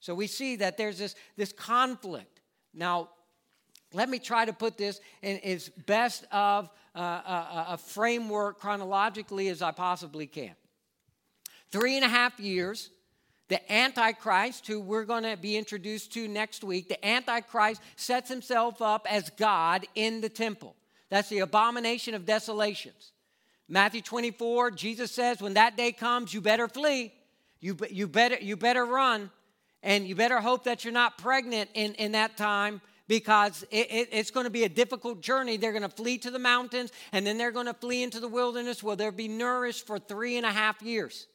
[0.00, 2.40] So we see that there's this, this conflict.
[2.72, 3.08] Now,
[3.92, 9.48] let me try to put this in as best of uh, a, a framework chronologically
[9.48, 10.54] as I possibly can.
[11.70, 12.90] Three and a half years,
[13.48, 18.82] the Antichrist, who we're going to be introduced to next week, the Antichrist sets himself
[18.82, 20.76] up as God in the temple.
[21.08, 23.12] That's the abomination of desolations.
[23.68, 27.12] Matthew 24, Jesus says, when that day comes, you better flee.
[27.60, 29.30] You, you, better, you better run.
[29.82, 34.08] And you better hope that you're not pregnant in, in that time because it, it,
[34.12, 35.56] it's going to be a difficult journey.
[35.56, 38.28] They're going to flee to the mountains and then they're going to flee into the
[38.28, 41.26] wilderness where they'll be nourished for three and a half years.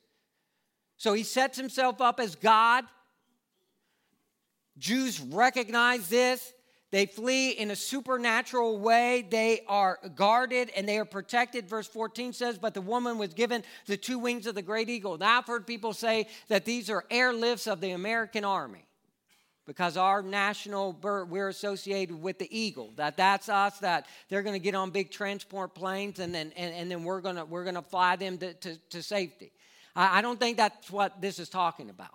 [0.98, 2.86] So he sets himself up as God.
[4.78, 6.54] Jews recognize this.
[6.94, 9.26] They flee in a supernatural way.
[9.28, 11.68] They are guarded and they are protected.
[11.68, 15.18] Verse 14 says, But the woman was given the two wings of the great eagle.
[15.18, 18.86] Now, I've heard people say that these are airlifts of the American Army
[19.66, 22.94] because our national bird, we're associated with the eagle.
[22.98, 26.76] That that's us, that they're going to get on big transport planes and then, and,
[26.76, 29.52] and then we're going to we're gonna fly them to, to, to safety.
[29.96, 32.14] I, I don't think that's what this is talking about.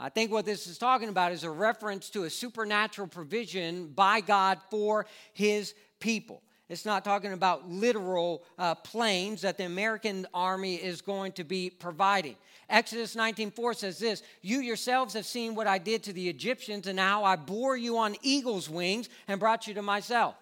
[0.00, 4.20] I think what this is talking about is a reference to a supernatural provision by
[4.20, 6.40] God for his people.
[6.68, 11.68] It's not talking about literal uh, planes that the American army is going to be
[11.70, 12.36] providing.
[12.68, 17.00] Exodus 19:4 says this, "You yourselves have seen what I did to the Egyptians and
[17.00, 20.36] how I bore you on eagle's wings and brought you to myself."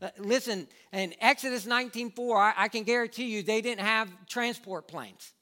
[0.00, 5.32] Uh, listen, in Exodus 19:4, I, I can guarantee you they didn't have transport planes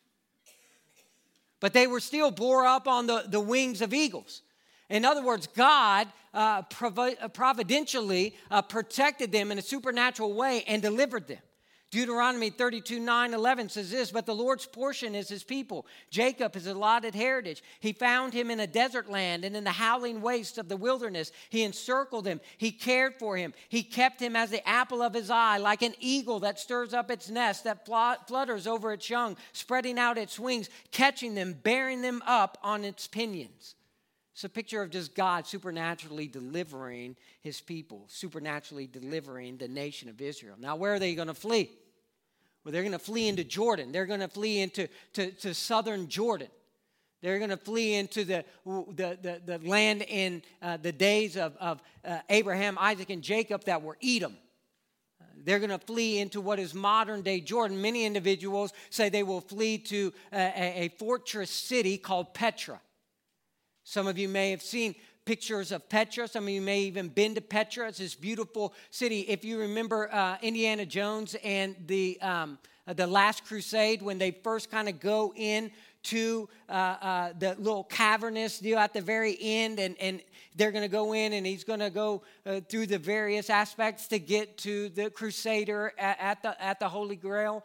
[1.60, 4.42] but they were still bore up on the, the wings of eagles.
[4.88, 10.82] In other words, God uh, uh, providentially uh, protected them in a supernatural way and
[10.82, 11.38] delivered them.
[11.90, 15.86] Deuteronomy 32 9 11 says this, but the Lord's portion is his people.
[16.08, 17.64] Jacob is allotted heritage.
[17.80, 21.32] He found him in a desert land and in the howling wastes of the wilderness.
[21.48, 22.40] He encircled him.
[22.58, 23.52] He cared for him.
[23.68, 27.10] He kept him as the apple of his eye, like an eagle that stirs up
[27.10, 32.22] its nest, that flutters over its young, spreading out its wings, catching them, bearing them
[32.24, 33.74] up on its pinions.
[34.40, 40.18] It's a picture of just God supernaturally delivering his people, supernaturally delivering the nation of
[40.18, 40.54] Israel.
[40.58, 41.70] Now, where are they going to flee?
[42.64, 43.92] Well, they're going to flee into Jordan.
[43.92, 46.48] They're going to flee into to, to southern Jordan.
[47.20, 51.54] They're going to flee into the, the, the, the land in uh, the days of,
[51.58, 54.38] of uh, Abraham, Isaac, and Jacob that were Edom.
[55.44, 57.82] They're going to flee into what is modern day Jordan.
[57.82, 62.80] Many individuals say they will flee to a, a fortress city called Petra.
[63.84, 66.28] Some of you may have seen pictures of Petra.
[66.28, 67.88] Some of you may even been to Petra.
[67.88, 69.20] It's this beautiful city.
[69.20, 74.30] If you remember uh, Indiana Jones and the um, uh, the Last Crusade, when they
[74.30, 75.70] first kind of go in
[76.02, 80.20] to uh, uh, the little cavernous deal at the very end, and, and
[80.56, 84.08] they're going to go in and he's going to go uh, through the various aspects
[84.08, 87.64] to get to the Crusader at, at, the, at the Holy Grail.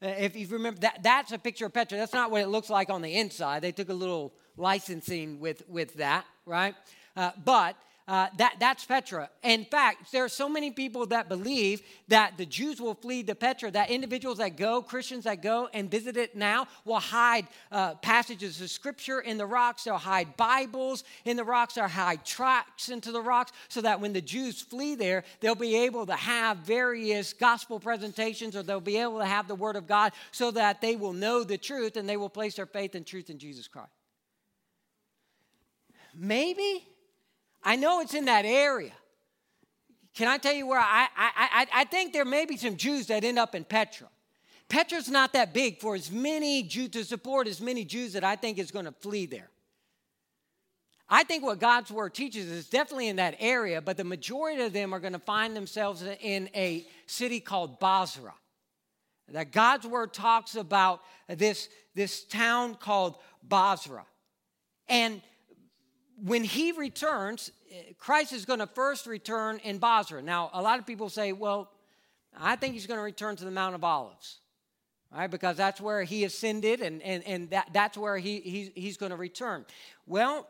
[0.00, 1.98] Uh, if you remember, that, that's a picture of Petra.
[1.98, 3.62] That's not what it looks like on the inside.
[3.62, 6.74] They took a little licensing with, with that, right?
[7.16, 7.76] Uh, but
[8.08, 9.30] uh, that, that's Petra.
[9.44, 13.34] In fact, there are so many people that believe that the Jews will flee to
[13.34, 17.94] Petra, that individuals that go, Christians that go and visit it now, will hide uh,
[17.96, 19.84] passages of scripture in the rocks.
[19.84, 21.74] They'll hide Bibles in the rocks.
[21.74, 25.76] They'll hide tracts into the rocks so that when the Jews flee there, they'll be
[25.76, 29.86] able to have various gospel presentations or they'll be able to have the Word of
[29.86, 33.06] God so that they will know the truth and they will place their faith and
[33.06, 34.01] truth in Jesus Christ.
[36.14, 36.86] Maybe
[37.62, 38.92] I know it's in that area.
[40.14, 43.06] Can I tell you where I, I, I, I think there may be some Jews
[43.06, 44.08] that end up in Petra.
[44.68, 48.36] Petra's not that big for as many Jews to support as many Jews that I
[48.36, 49.48] think is going to flee there.
[51.08, 54.72] I think what God's word teaches is definitely in that area, but the majority of
[54.72, 58.34] them are going to find themselves in a city called Bozrah.
[59.28, 64.06] That God's word talks about this, this town called Bozrah.
[64.88, 65.20] And
[66.24, 70.22] when he returns, eh, Christ is going to first return in Bozrah.
[70.22, 71.70] Now, a lot of people say, well,
[72.38, 74.38] I think he's going to return to the Mount of Olives,
[75.14, 75.30] right?
[75.30, 79.10] Because that's where he ascended and, and, and that, that's where he, he, he's going
[79.10, 79.66] to return.
[80.06, 80.48] Well,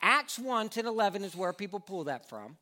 [0.00, 2.56] Acts 1 10 11 is where people pull that from.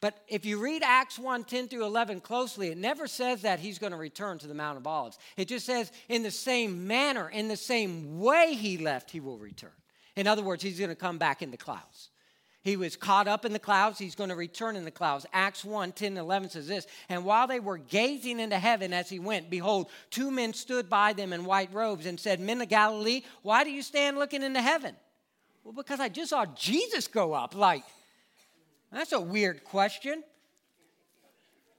[0.00, 3.78] But if you read Acts 1 10 through 11 closely, it never says that he's
[3.78, 5.18] going to return to the Mount of Olives.
[5.36, 9.38] It just says, in the same manner, in the same way he left, he will
[9.38, 9.70] return.
[10.16, 12.10] In other words, he's going to come back in the clouds.
[12.62, 13.96] He was caught up in the clouds.
[13.96, 15.24] He's going to return in the clouds.
[15.32, 19.08] Acts 1 10 and 11 says this And while they were gazing into heaven as
[19.08, 22.68] he went, behold, two men stood by them in white robes and said, Men of
[22.68, 24.96] Galilee, why do you stand looking into heaven?
[25.62, 27.54] Well, because I just saw Jesus go up.
[27.54, 27.84] Like,
[28.90, 30.24] that's a weird question.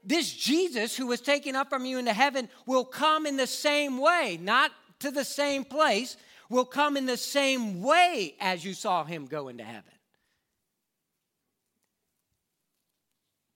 [0.06, 3.98] This Jesus who was taken up from you into heaven will come in the same
[3.98, 6.18] way, not to the same place,
[6.50, 9.92] will come in the same way as you saw him go into heaven.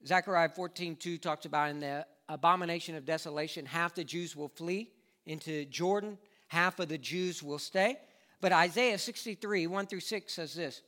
[0.06, 4.90] Zechariah 14, 2 talks about in the abomination of desolation, half the Jews will flee
[5.26, 6.18] into Jordan,
[6.48, 7.96] half of the Jews will stay.
[8.40, 10.82] But Isaiah 63, 1 through 6 says this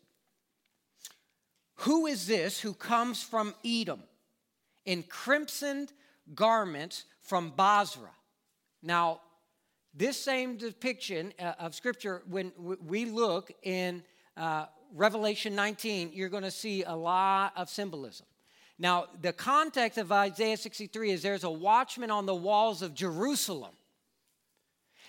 [1.76, 4.02] Who is this who comes from Edom
[4.84, 5.92] in crimsoned
[6.34, 8.10] garments from Bozrah?
[8.82, 9.20] Now,
[9.96, 12.52] this same depiction uh, of Scripture, when
[12.84, 14.02] we look in
[14.36, 18.26] uh, Revelation 19, you're going to see a lot of symbolism.
[18.78, 23.72] Now, the context of Isaiah 63 is there's a watchman on the walls of Jerusalem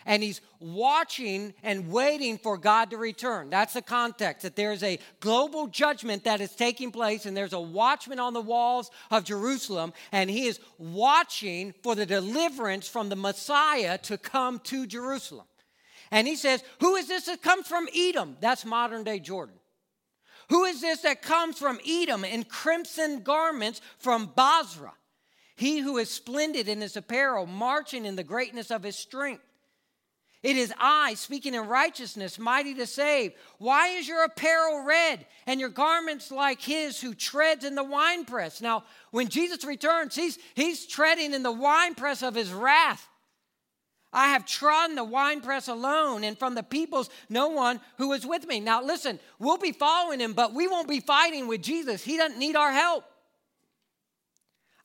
[0.06, 3.50] and he's watching and waiting for God to return.
[3.50, 7.60] That's the context, that there's a global judgment that is taking place, and there's a
[7.60, 13.16] watchman on the walls of Jerusalem, and he is watching for the deliverance from the
[13.16, 15.46] Messiah to come to Jerusalem.
[16.12, 18.38] And he says, Who is this that comes from Edom?
[18.40, 19.56] That's modern day Jordan.
[20.50, 24.94] Who is this that comes from Edom in crimson garments from Bozrah?
[25.56, 29.44] He who is splendid in his apparel, marching in the greatness of his strength.
[30.46, 33.34] It is I speaking in righteousness, mighty to save.
[33.58, 38.62] Why is your apparel red and your garments like his who treads in the winepress?
[38.62, 43.08] Now, when Jesus returns, he's, he's treading in the winepress of his wrath.
[44.14, 48.46] I have trodden the winepress alone, and from the peoples, no one who is with
[48.46, 48.60] me.
[48.60, 52.04] Now, listen, we'll be following him, but we won't be fighting with Jesus.
[52.04, 53.04] He doesn't need our help.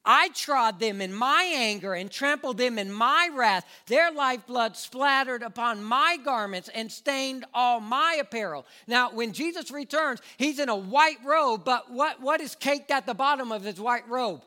[0.05, 3.67] I trod them in my anger and trampled them in my wrath.
[3.87, 8.67] Their lifeblood splattered upon my garments and stained all my apparel.
[8.87, 13.07] Now, when Jesus returns, he's in a white robe, but what, what is caked at
[13.07, 14.43] the bottom of his white robe?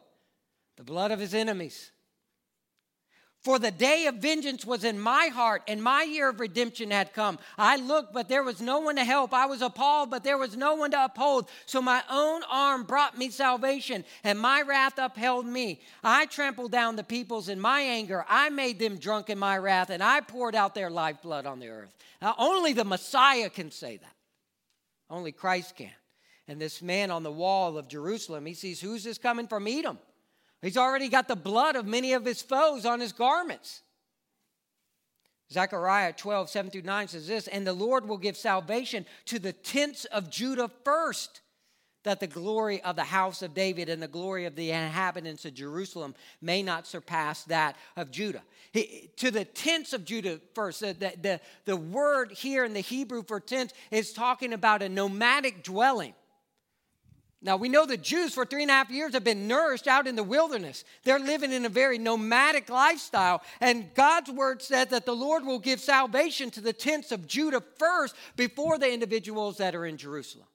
[0.76, 1.93] The blood of his enemies.
[3.44, 7.12] For the day of vengeance was in my heart, and my year of redemption had
[7.12, 7.38] come.
[7.58, 9.34] I looked, but there was no one to help.
[9.34, 11.50] I was appalled, but there was no one to uphold.
[11.66, 15.82] So my own arm brought me salvation, and my wrath upheld me.
[16.06, 18.26] I trampled down the peoples in my anger.
[18.30, 21.68] I made them drunk in my wrath, and I poured out their lifeblood on the
[21.68, 21.94] earth.
[22.22, 24.16] Now, only the Messiah can say that.
[25.10, 25.92] Only Christ can.
[26.48, 30.00] And this man on the wall of Jerusalem, he sees who's this coming from Edom?
[30.64, 33.82] He's already got the blood of many of his foes on his garments.
[35.52, 39.54] Zechariah 12, 7 through 9 says this, and the Lord will give salvation to the
[39.54, 41.42] tents of Judah first,
[42.04, 45.54] that the glory of the house of David and the glory of the inhabitants of
[45.54, 48.42] Jerusalem may not surpass that of Judah.
[48.72, 50.80] He, to the tents of Judah first.
[50.80, 55.64] The, the, the word here in the Hebrew for tents is talking about a nomadic
[55.64, 56.14] dwelling.
[57.46, 60.08] Now, we know the Jews for three and a half years have been nourished out
[60.08, 60.86] in the wilderness.
[61.04, 63.42] They're living in a very nomadic lifestyle.
[63.60, 67.62] And God's word said that the Lord will give salvation to the tents of Judah
[67.78, 70.48] first before the individuals that are in Jerusalem.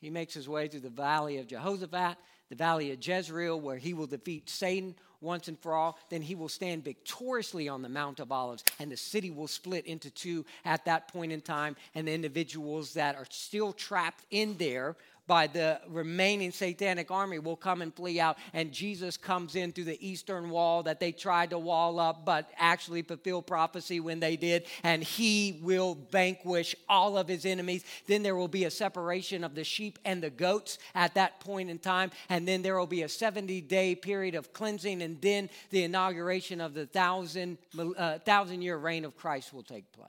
[0.00, 2.16] He makes his way through the valley of Jehoshaphat,
[2.48, 5.98] the valley of Jezreel, where he will defeat Satan once and for all.
[6.08, 9.84] Then he will stand victoriously on the Mount of Olives, and the city will split
[9.86, 11.76] into two at that point in time.
[11.94, 14.96] And the individuals that are still trapped in there
[15.28, 18.38] by the remaining satanic army will come and flee out.
[18.54, 22.50] And Jesus comes in through the eastern wall that they tried to wall up, but
[22.56, 24.64] actually fulfill prophecy when they did.
[24.82, 27.84] And he will vanquish all of his enemies.
[28.06, 31.70] Then there will be a separation of the sheep and the goats at that point
[31.70, 32.10] in time.
[32.30, 35.02] And then there will be a 70 day period of cleansing.
[35.02, 39.92] And then the inauguration of the thousand, uh, thousand year reign of Christ will take
[39.92, 40.08] place.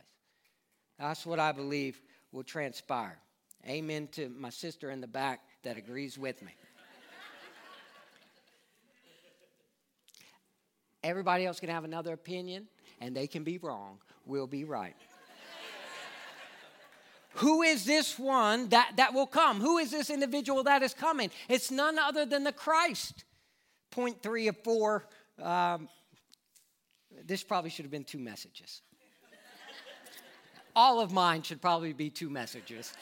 [0.98, 2.00] That's what I believe
[2.32, 3.20] will transpire.
[3.68, 6.52] Amen to my sister in the back that agrees with me.
[11.04, 12.68] Everybody else can have another opinion,
[13.00, 14.00] and they can be wrong.
[14.26, 14.96] We'll be right.
[17.36, 19.62] Who is this one that, that will come?
[19.62, 21.30] Who is this individual that is coming?
[21.48, 23.24] It's none other than the Christ.
[23.92, 25.06] Point three of four.
[25.42, 25.88] Um,
[27.26, 28.82] this probably should have been two messages.
[30.76, 32.94] All of mine should probably be two messages.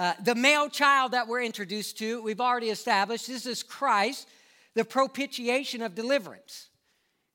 [0.00, 4.26] Uh, the male child that we're introduced to, we've already established, this is Christ,
[4.74, 6.70] the propitiation of deliverance.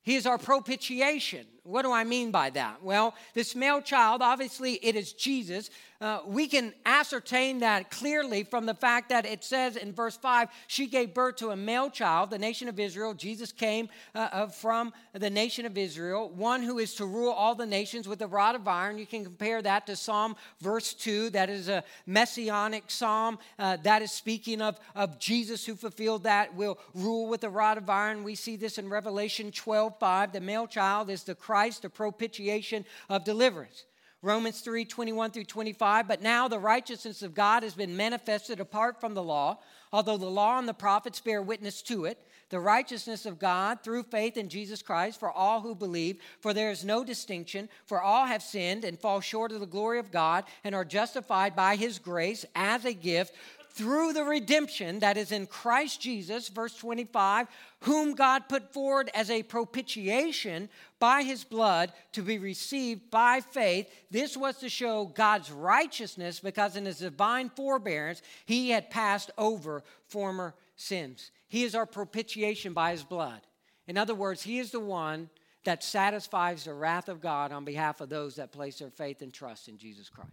[0.02, 1.46] He is our propitiation.
[1.66, 2.84] What do I mean by that?
[2.84, 5.72] Well, this male child, obviously, it is Jesus.
[6.02, 10.50] Uh, we can ascertain that clearly from the fact that it says in verse 5
[10.68, 13.14] she gave birth to a male child, the nation of Israel.
[13.14, 17.56] Jesus came uh, uh, from the nation of Israel, one who is to rule all
[17.56, 18.98] the nations with a rod of iron.
[18.98, 21.30] You can compare that to Psalm verse 2.
[21.32, 26.54] That is a messianic psalm uh, that is speaking of, of Jesus who fulfilled that,
[26.56, 28.24] will rule with a rod of iron.
[28.24, 30.34] We see this in Revelation 12 5.
[30.34, 33.86] The male child is the Christ Christ, the propitiation of deliverance.
[34.22, 36.06] Romans 3 21 through 25.
[36.06, 39.60] But now the righteousness of God has been manifested apart from the law,
[39.94, 42.20] although the law and the prophets bear witness to it.
[42.50, 46.72] The righteousness of God through faith in Jesus Christ for all who believe, for there
[46.72, 50.44] is no distinction, for all have sinned and fall short of the glory of God
[50.66, 53.34] and are justified by his grace as a gift
[53.76, 57.48] through the redemption that is in Christ Jesus, verse 25,
[57.82, 63.90] whom God put forward as a propitiation by his blood to be received by faith.
[64.10, 69.84] This was to show God's righteousness because in his divine forbearance he had passed over
[70.08, 71.32] former sins.
[71.50, 73.42] He is our propitiation by his blood.
[73.88, 75.30] In other words, he is the one
[75.66, 79.34] that satisfies the wrath of God on behalf of those that place their faith and
[79.34, 80.32] trust in Jesus Christ.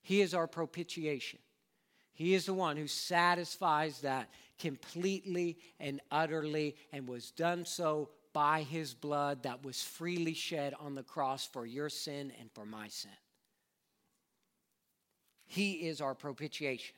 [0.00, 1.40] He is our propitiation.
[2.18, 8.62] He is the one who satisfies that completely and utterly and was done so by
[8.62, 12.88] his blood that was freely shed on the cross for your sin and for my
[12.88, 13.12] sin.
[15.46, 16.96] He is our propitiation.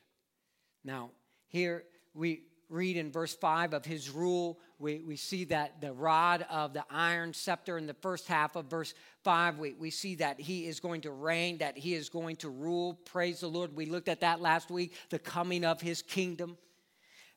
[0.83, 1.11] Now,
[1.49, 1.83] here
[2.15, 6.73] we read in verse 5 of his rule, we, we see that the rod of
[6.73, 10.65] the iron scepter in the first half of verse 5, we, we see that he
[10.65, 12.95] is going to reign, that he is going to rule.
[13.05, 13.75] Praise the Lord.
[13.75, 16.57] We looked at that last week, the coming of his kingdom.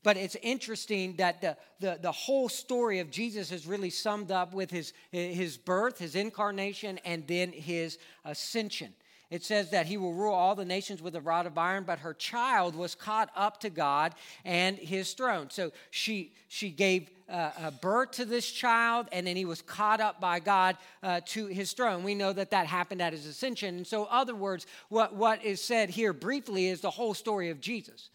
[0.03, 4.53] But it's interesting that the, the, the whole story of Jesus is really summed up
[4.53, 8.95] with his, his birth, his incarnation, and then his ascension.
[9.31, 12.01] It says that he will rule all the nations with a rod of iron, but
[12.01, 14.15] her child was caught up to God
[14.45, 15.51] and his throne.
[15.51, 20.21] So she, she gave uh, birth to this child, and then he was caught up
[20.21, 22.05] by God uh, to his throne.
[22.05, 23.77] We know that that happened at his ascension.
[23.77, 27.61] And so, other words, what, what is said here briefly is the whole story of
[27.61, 28.11] Jesus.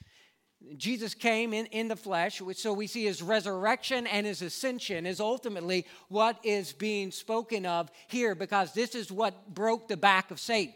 [0.76, 5.22] Jesus came in, in the flesh, so we see his resurrection and his ascension is
[5.22, 10.40] ultimately what is being spoken of here because this is what broke the back of
[10.40, 10.76] Satan.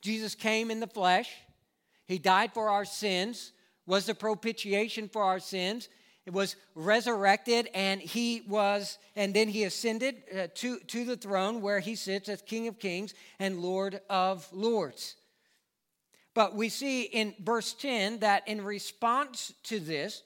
[0.00, 1.30] Jesus came in the flesh.
[2.06, 3.52] He died for our sins,
[3.86, 5.88] was the propitiation for our sins.
[6.26, 11.60] It was resurrected, and he was, and then he ascended uh, to, to the throne
[11.60, 15.16] where he sits as King of Kings and Lord of Lords.
[16.34, 20.22] But we see in verse 10 that in response to this,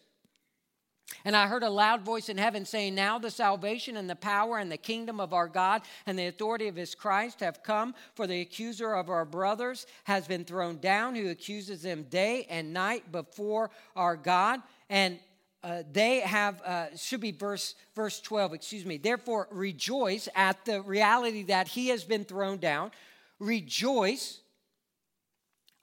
[1.24, 4.58] and I heard a loud voice in heaven saying, Now the salvation and the power
[4.58, 8.26] and the kingdom of our God and the authority of his Christ have come, for
[8.26, 13.10] the accuser of our brothers has been thrown down, who accuses them day and night
[13.12, 14.60] before our God.
[14.90, 15.18] And
[15.62, 20.82] uh, they have uh, should be verse verse 12 excuse me therefore rejoice at the
[20.82, 22.90] reality that he has been thrown down
[23.38, 24.40] rejoice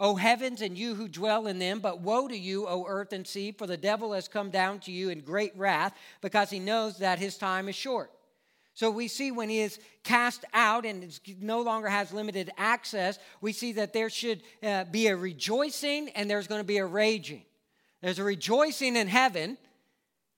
[0.01, 3.25] O heavens, and you who dwell in them, but woe to you, O earth and
[3.25, 6.97] sea, for the devil has come down to you in great wrath, because he knows
[6.97, 8.11] that his time is short.
[8.73, 13.53] So we see when he is cast out and no longer has limited access, we
[13.53, 17.43] see that there should uh, be a rejoicing and there's going to be a raging.
[18.01, 19.55] There's a rejoicing in heaven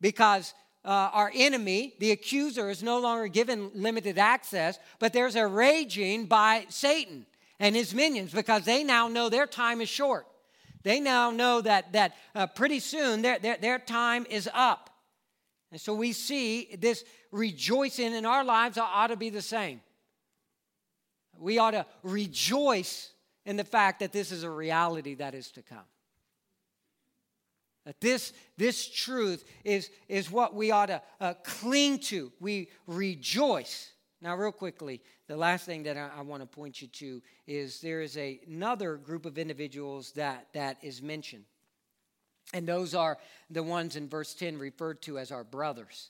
[0.01, 0.53] because
[0.83, 6.25] uh, our enemy, the accuser, is no longer given limited access, but there's a raging
[6.25, 7.25] by Satan
[7.63, 10.27] and his minions because they now know their time is short.
[10.83, 14.89] They now know that, that uh, pretty soon their, their, their time is up.
[15.71, 19.79] And so we see this rejoicing in our lives ought to be the same.
[21.39, 23.13] We ought to rejoice
[23.45, 25.87] in the fact that this is a reality that is to come.
[27.85, 32.33] That this, this truth is, is what we ought to uh, cling to.
[32.41, 33.92] We rejoice.
[34.23, 37.81] Now, real quickly, the last thing that I, I want to point you to is
[37.81, 41.43] there is a, another group of individuals that, that is mentioned.
[42.53, 43.17] And those are
[43.49, 46.09] the ones in verse 10 referred to as our brothers.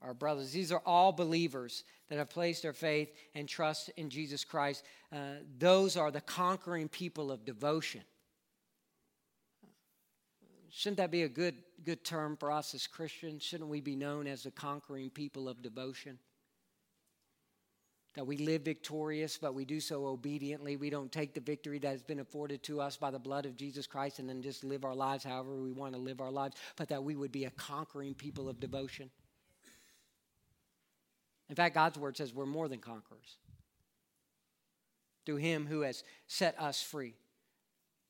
[0.00, 0.50] Our brothers.
[0.50, 4.82] These are all believers that have placed their faith and trust in Jesus Christ.
[5.12, 8.02] Uh, those are the conquering people of devotion.
[10.70, 13.42] Shouldn't that be a good, good term for us as Christians?
[13.42, 16.18] Shouldn't we be known as the conquering people of devotion?
[18.16, 20.76] That we live victorious, but we do so obediently.
[20.76, 23.56] We don't take the victory that has been afforded to us by the blood of
[23.56, 26.56] Jesus Christ and then just live our lives however we want to live our lives,
[26.76, 29.10] but that we would be a conquering people of devotion.
[31.48, 33.36] In fact, God's word says we're more than conquerors
[35.26, 37.14] through Him who has set us free.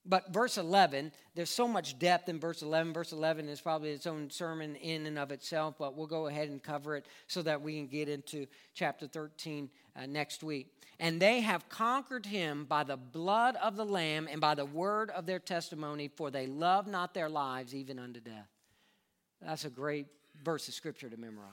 [0.09, 2.93] But verse 11, there's so much depth in verse 11.
[2.93, 6.49] Verse 11 is probably its own sermon in and of itself, but we'll go ahead
[6.49, 10.69] and cover it so that we can get into chapter 13 uh, next week.
[11.01, 15.11] And they have conquered him by the blood of the Lamb and by the word
[15.11, 18.49] of their testimony, for they love not their lives even unto death.
[19.43, 20.07] That's a great
[20.43, 21.51] verse of scripture to memorize.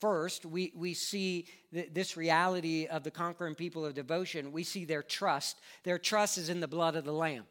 [0.00, 4.52] First, we, we see th- this reality of the conquering people of devotion.
[4.52, 5.60] We see their trust.
[5.84, 7.44] Their trust is in the blood of the Lamb.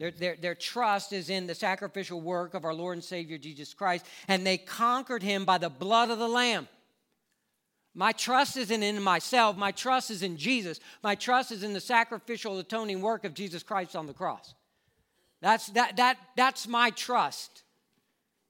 [0.00, 3.74] Their, their, their trust is in the sacrificial work of our Lord and Savior Jesus
[3.74, 6.68] Christ, and they conquered him by the blood of the Lamb.
[7.94, 10.80] My trust isn't in myself, my trust is in Jesus.
[11.02, 14.54] My trust is in the sacrificial atoning work of Jesus Christ on the cross.
[15.42, 17.62] That's, that, that, that's my trust.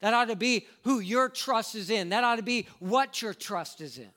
[0.00, 2.08] That ought to be who your trust is in.
[2.08, 4.10] That ought to be what your trust is in.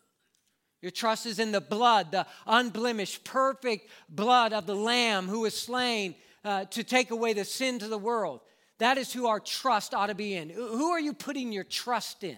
[0.81, 5.57] Your trust is in the blood, the unblemished, perfect blood of the Lamb who was
[5.57, 8.41] slain uh, to take away the sins of the world.
[8.79, 10.49] That is who our trust ought to be in.
[10.49, 12.37] Who are you putting your trust in?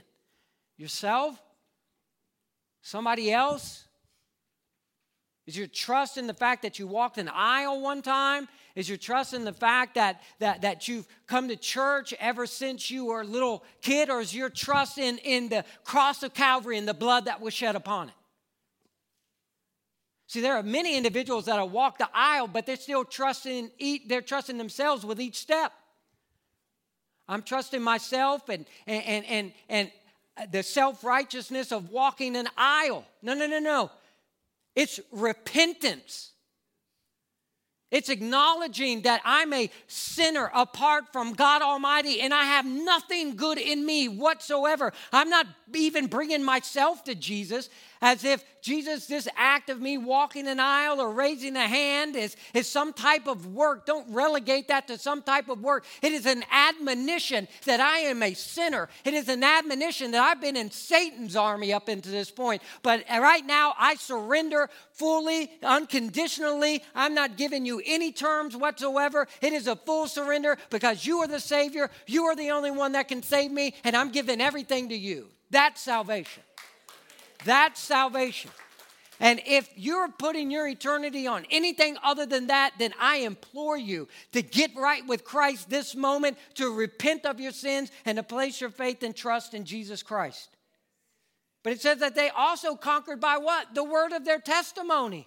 [0.77, 1.41] Yourself?
[2.81, 3.84] Somebody else?
[5.47, 8.47] Is your trust in the fact that you walked an aisle one time?
[8.75, 12.89] Is your trust in the fact that, that, that you've come to church ever since
[12.89, 14.09] you were a little kid?
[14.09, 17.53] Or is your trust in, in the cross of Calvary and the blood that was
[17.53, 18.15] shed upon it?
[20.27, 23.69] See, there are many individuals that have walked the aisle, but they're still trusting,
[24.07, 25.71] they're trusting themselves with each step.
[27.27, 33.05] I'm trusting myself and, and, and, and, and the self righteousness of walking an aisle.
[33.21, 33.91] No, no, no, no.
[34.76, 36.32] It's repentance.
[37.91, 43.57] It's acknowledging that I'm a sinner apart from God Almighty and I have nothing good
[43.57, 44.91] in me whatsoever.
[45.13, 47.70] I'm not even bringing myself to Jesus
[48.01, 52.36] as if Jesus, this act of me walking an aisle or raising a hand is,
[52.53, 53.86] is some type of work.
[53.86, 55.86] Don't relegate that to some type of work.
[56.01, 58.89] It is an admonition that I am a sinner.
[59.03, 62.61] It is an admonition that I've been in Satan's army up into this point.
[62.82, 66.84] But right now, I surrender fully, unconditionally.
[66.93, 69.28] I'm not giving you any terms whatsoever.
[69.41, 71.89] It is a full surrender because you are the Savior.
[72.07, 75.30] You are the only one that can save me, and I'm giving everything to you.
[75.56, 76.43] That's salvation.
[77.45, 78.51] That's salvation.
[79.22, 84.10] And if you're putting your eternity on anything other than that, then I implore you
[84.34, 88.60] to get right with Christ this moment, to repent of your sins, and to place
[88.60, 90.49] your faith and trust in Jesus Christ.
[91.64, 93.74] But it says that they also conquered by what?
[93.74, 95.26] The word of their testimony.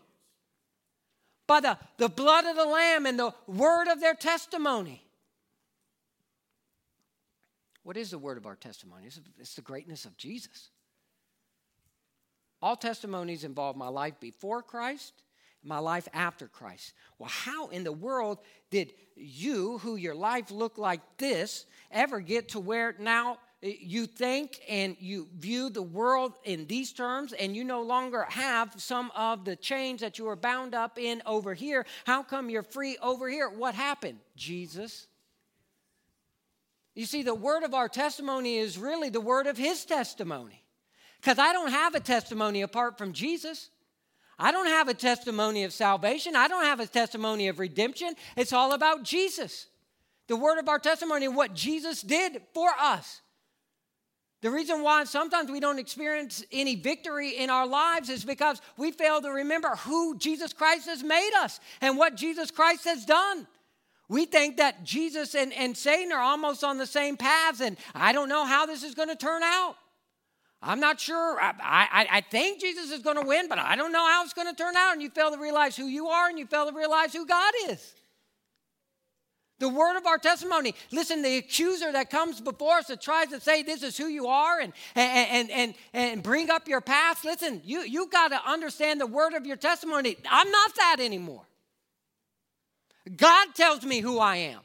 [1.47, 5.08] By the, the blood of the Lamb and the word of their testimony.
[7.89, 9.07] What is the word of our testimony?
[9.07, 10.69] It's, it's the greatness of Jesus.
[12.61, 15.15] All testimonies involve my life before Christ,
[15.65, 16.93] my life after Christ.
[17.19, 22.51] Well, how in the world did you, who your life looked like this, ever get
[22.51, 27.57] to where now eh, you think and you view the world in these terms and
[27.57, 31.55] you no longer have some of the chains that you were bound up in over
[31.55, 31.87] here.
[32.05, 33.49] How come you're free over here?
[33.49, 34.19] What happened?
[34.37, 35.07] Jesus.
[36.99, 40.65] You see, the word of our testimony is really the word of his testimony.
[41.21, 43.71] Because I don't have a testimony apart from Jesus.
[44.37, 46.35] I don't have a testimony of salvation.
[46.35, 48.15] I don't have a testimony of redemption.
[48.37, 49.69] It's all about Jesus.
[50.27, 53.21] The word of our testimony what Jesus did for us.
[54.43, 58.91] The reason why sometimes we don't experience any victory in our lives is because we
[58.91, 63.47] fail to remember who Jesus Christ has made us and what Jesus Christ has done.
[64.09, 68.13] We think that Jesus and, and Satan are almost on the same paths, and I
[68.13, 69.77] don't know how this is going to turn out.
[70.61, 71.39] I'm not sure.
[71.41, 74.33] I, I, I think Jesus is going to win, but I don't know how it's
[74.33, 74.93] going to turn out.
[74.95, 77.53] And you fail to realize who you are, and you fail to realize who God
[77.69, 77.95] is.
[79.61, 80.75] The word of our testimony.
[80.93, 84.29] Listen, the accuser that comes before us that tries to say this is who you
[84.29, 87.25] are and, and, and, and bring up your past.
[87.25, 90.17] Listen, you, you got to understand the word of your testimony.
[90.31, 91.43] I'm not that anymore.
[93.17, 94.61] God tells me who I am.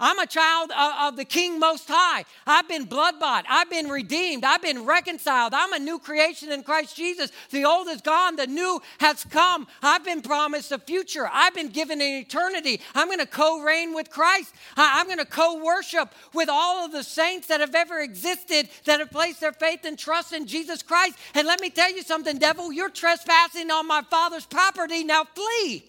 [0.00, 2.24] I'm a child of, the King Most High.
[2.46, 3.44] I've been blood bought.
[3.48, 4.44] I've been redeemed.
[4.44, 5.54] I've been reconciled.
[5.54, 7.32] I'm a new creation in Christ Jesus.
[7.50, 8.36] The old is gone.
[8.36, 9.66] The new has come.
[9.82, 11.28] I've been promised a future.
[11.32, 12.80] I've been given an eternity.
[12.94, 14.54] I'm going to co reign with Christ.
[14.76, 19.00] I'm going to co worship with all of the saints that have ever existed that
[19.00, 21.18] have placed their faith and trust in Jesus Christ.
[21.34, 25.02] And let me tell you something, devil, you're trespassing on my father's property.
[25.02, 25.84] Now flee.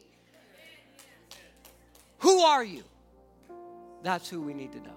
[2.20, 2.84] Who are you?
[4.03, 4.95] That's who we need to know.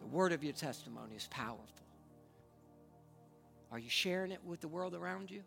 [0.00, 1.64] The word of your testimony is powerful.
[3.70, 5.42] Are you sharing it with the world around you?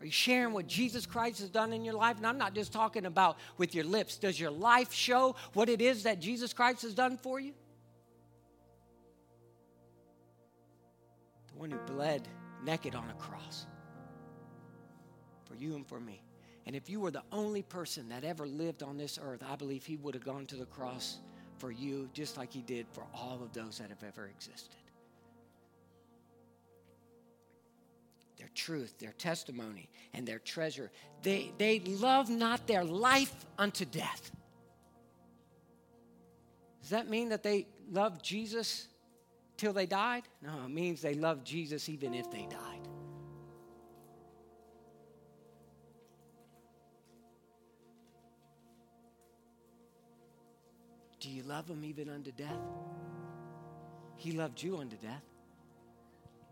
[0.00, 2.18] Are you sharing what Jesus Christ has done in your life?
[2.18, 4.16] And I'm not just talking about with your lips.
[4.16, 7.52] Does your life show what it is that Jesus Christ has done for you?
[11.52, 12.28] The one who bled
[12.64, 13.66] naked on a cross
[15.46, 16.22] for you and for me.
[16.68, 19.86] And if you were the only person that ever lived on this earth, I believe
[19.86, 21.16] he would have gone to the cross
[21.56, 24.76] for you just like he did for all of those that have ever existed.
[28.36, 30.90] Their truth, their testimony, and their treasure.
[31.22, 34.30] They, they love not their life unto death.
[36.82, 38.88] Does that mean that they loved Jesus
[39.56, 40.24] till they died?
[40.42, 42.67] No, it means they loved Jesus even if they died.
[51.38, 52.60] You love him even unto death?
[54.16, 55.22] He loved you unto death.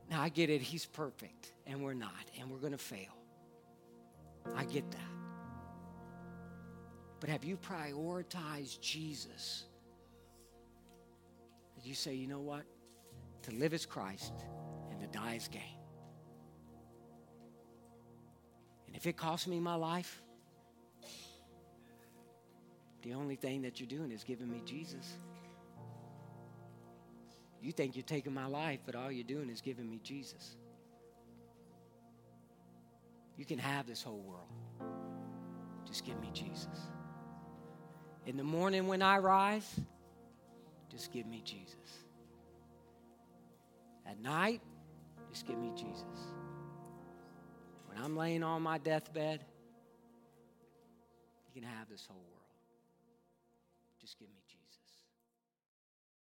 [0.08, 3.16] Now, I get it, he's perfect, and we're not, and we're going to fail.
[4.54, 5.00] I get that.
[7.18, 9.64] But have you prioritized Jesus?
[11.74, 12.62] Did you say, you know what?
[13.42, 14.32] To live is Christ,
[14.90, 15.62] and to die is gain.
[18.86, 20.22] And if it costs me my life,
[23.06, 25.12] the only thing that you're doing is giving me Jesus.
[27.62, 30.56] You think you're taking my life, but all you're doing is giving me Jesus.
[33.36, 34.48] You can have this whole world.
[35.86, 36.66] Just give me Jesus.
[38.26, 39.80] In the morning when I rise,
[40.90, 41.76] just give me Jesus.
[44.04, 44.62] At night,
[45.30, 46.02] just give me Jesus.
[47.86, 49.44] When I'm laying on my deathbed,
[51.54, 52.35] you can have this whole world.
[54.06, 54.35] Just give me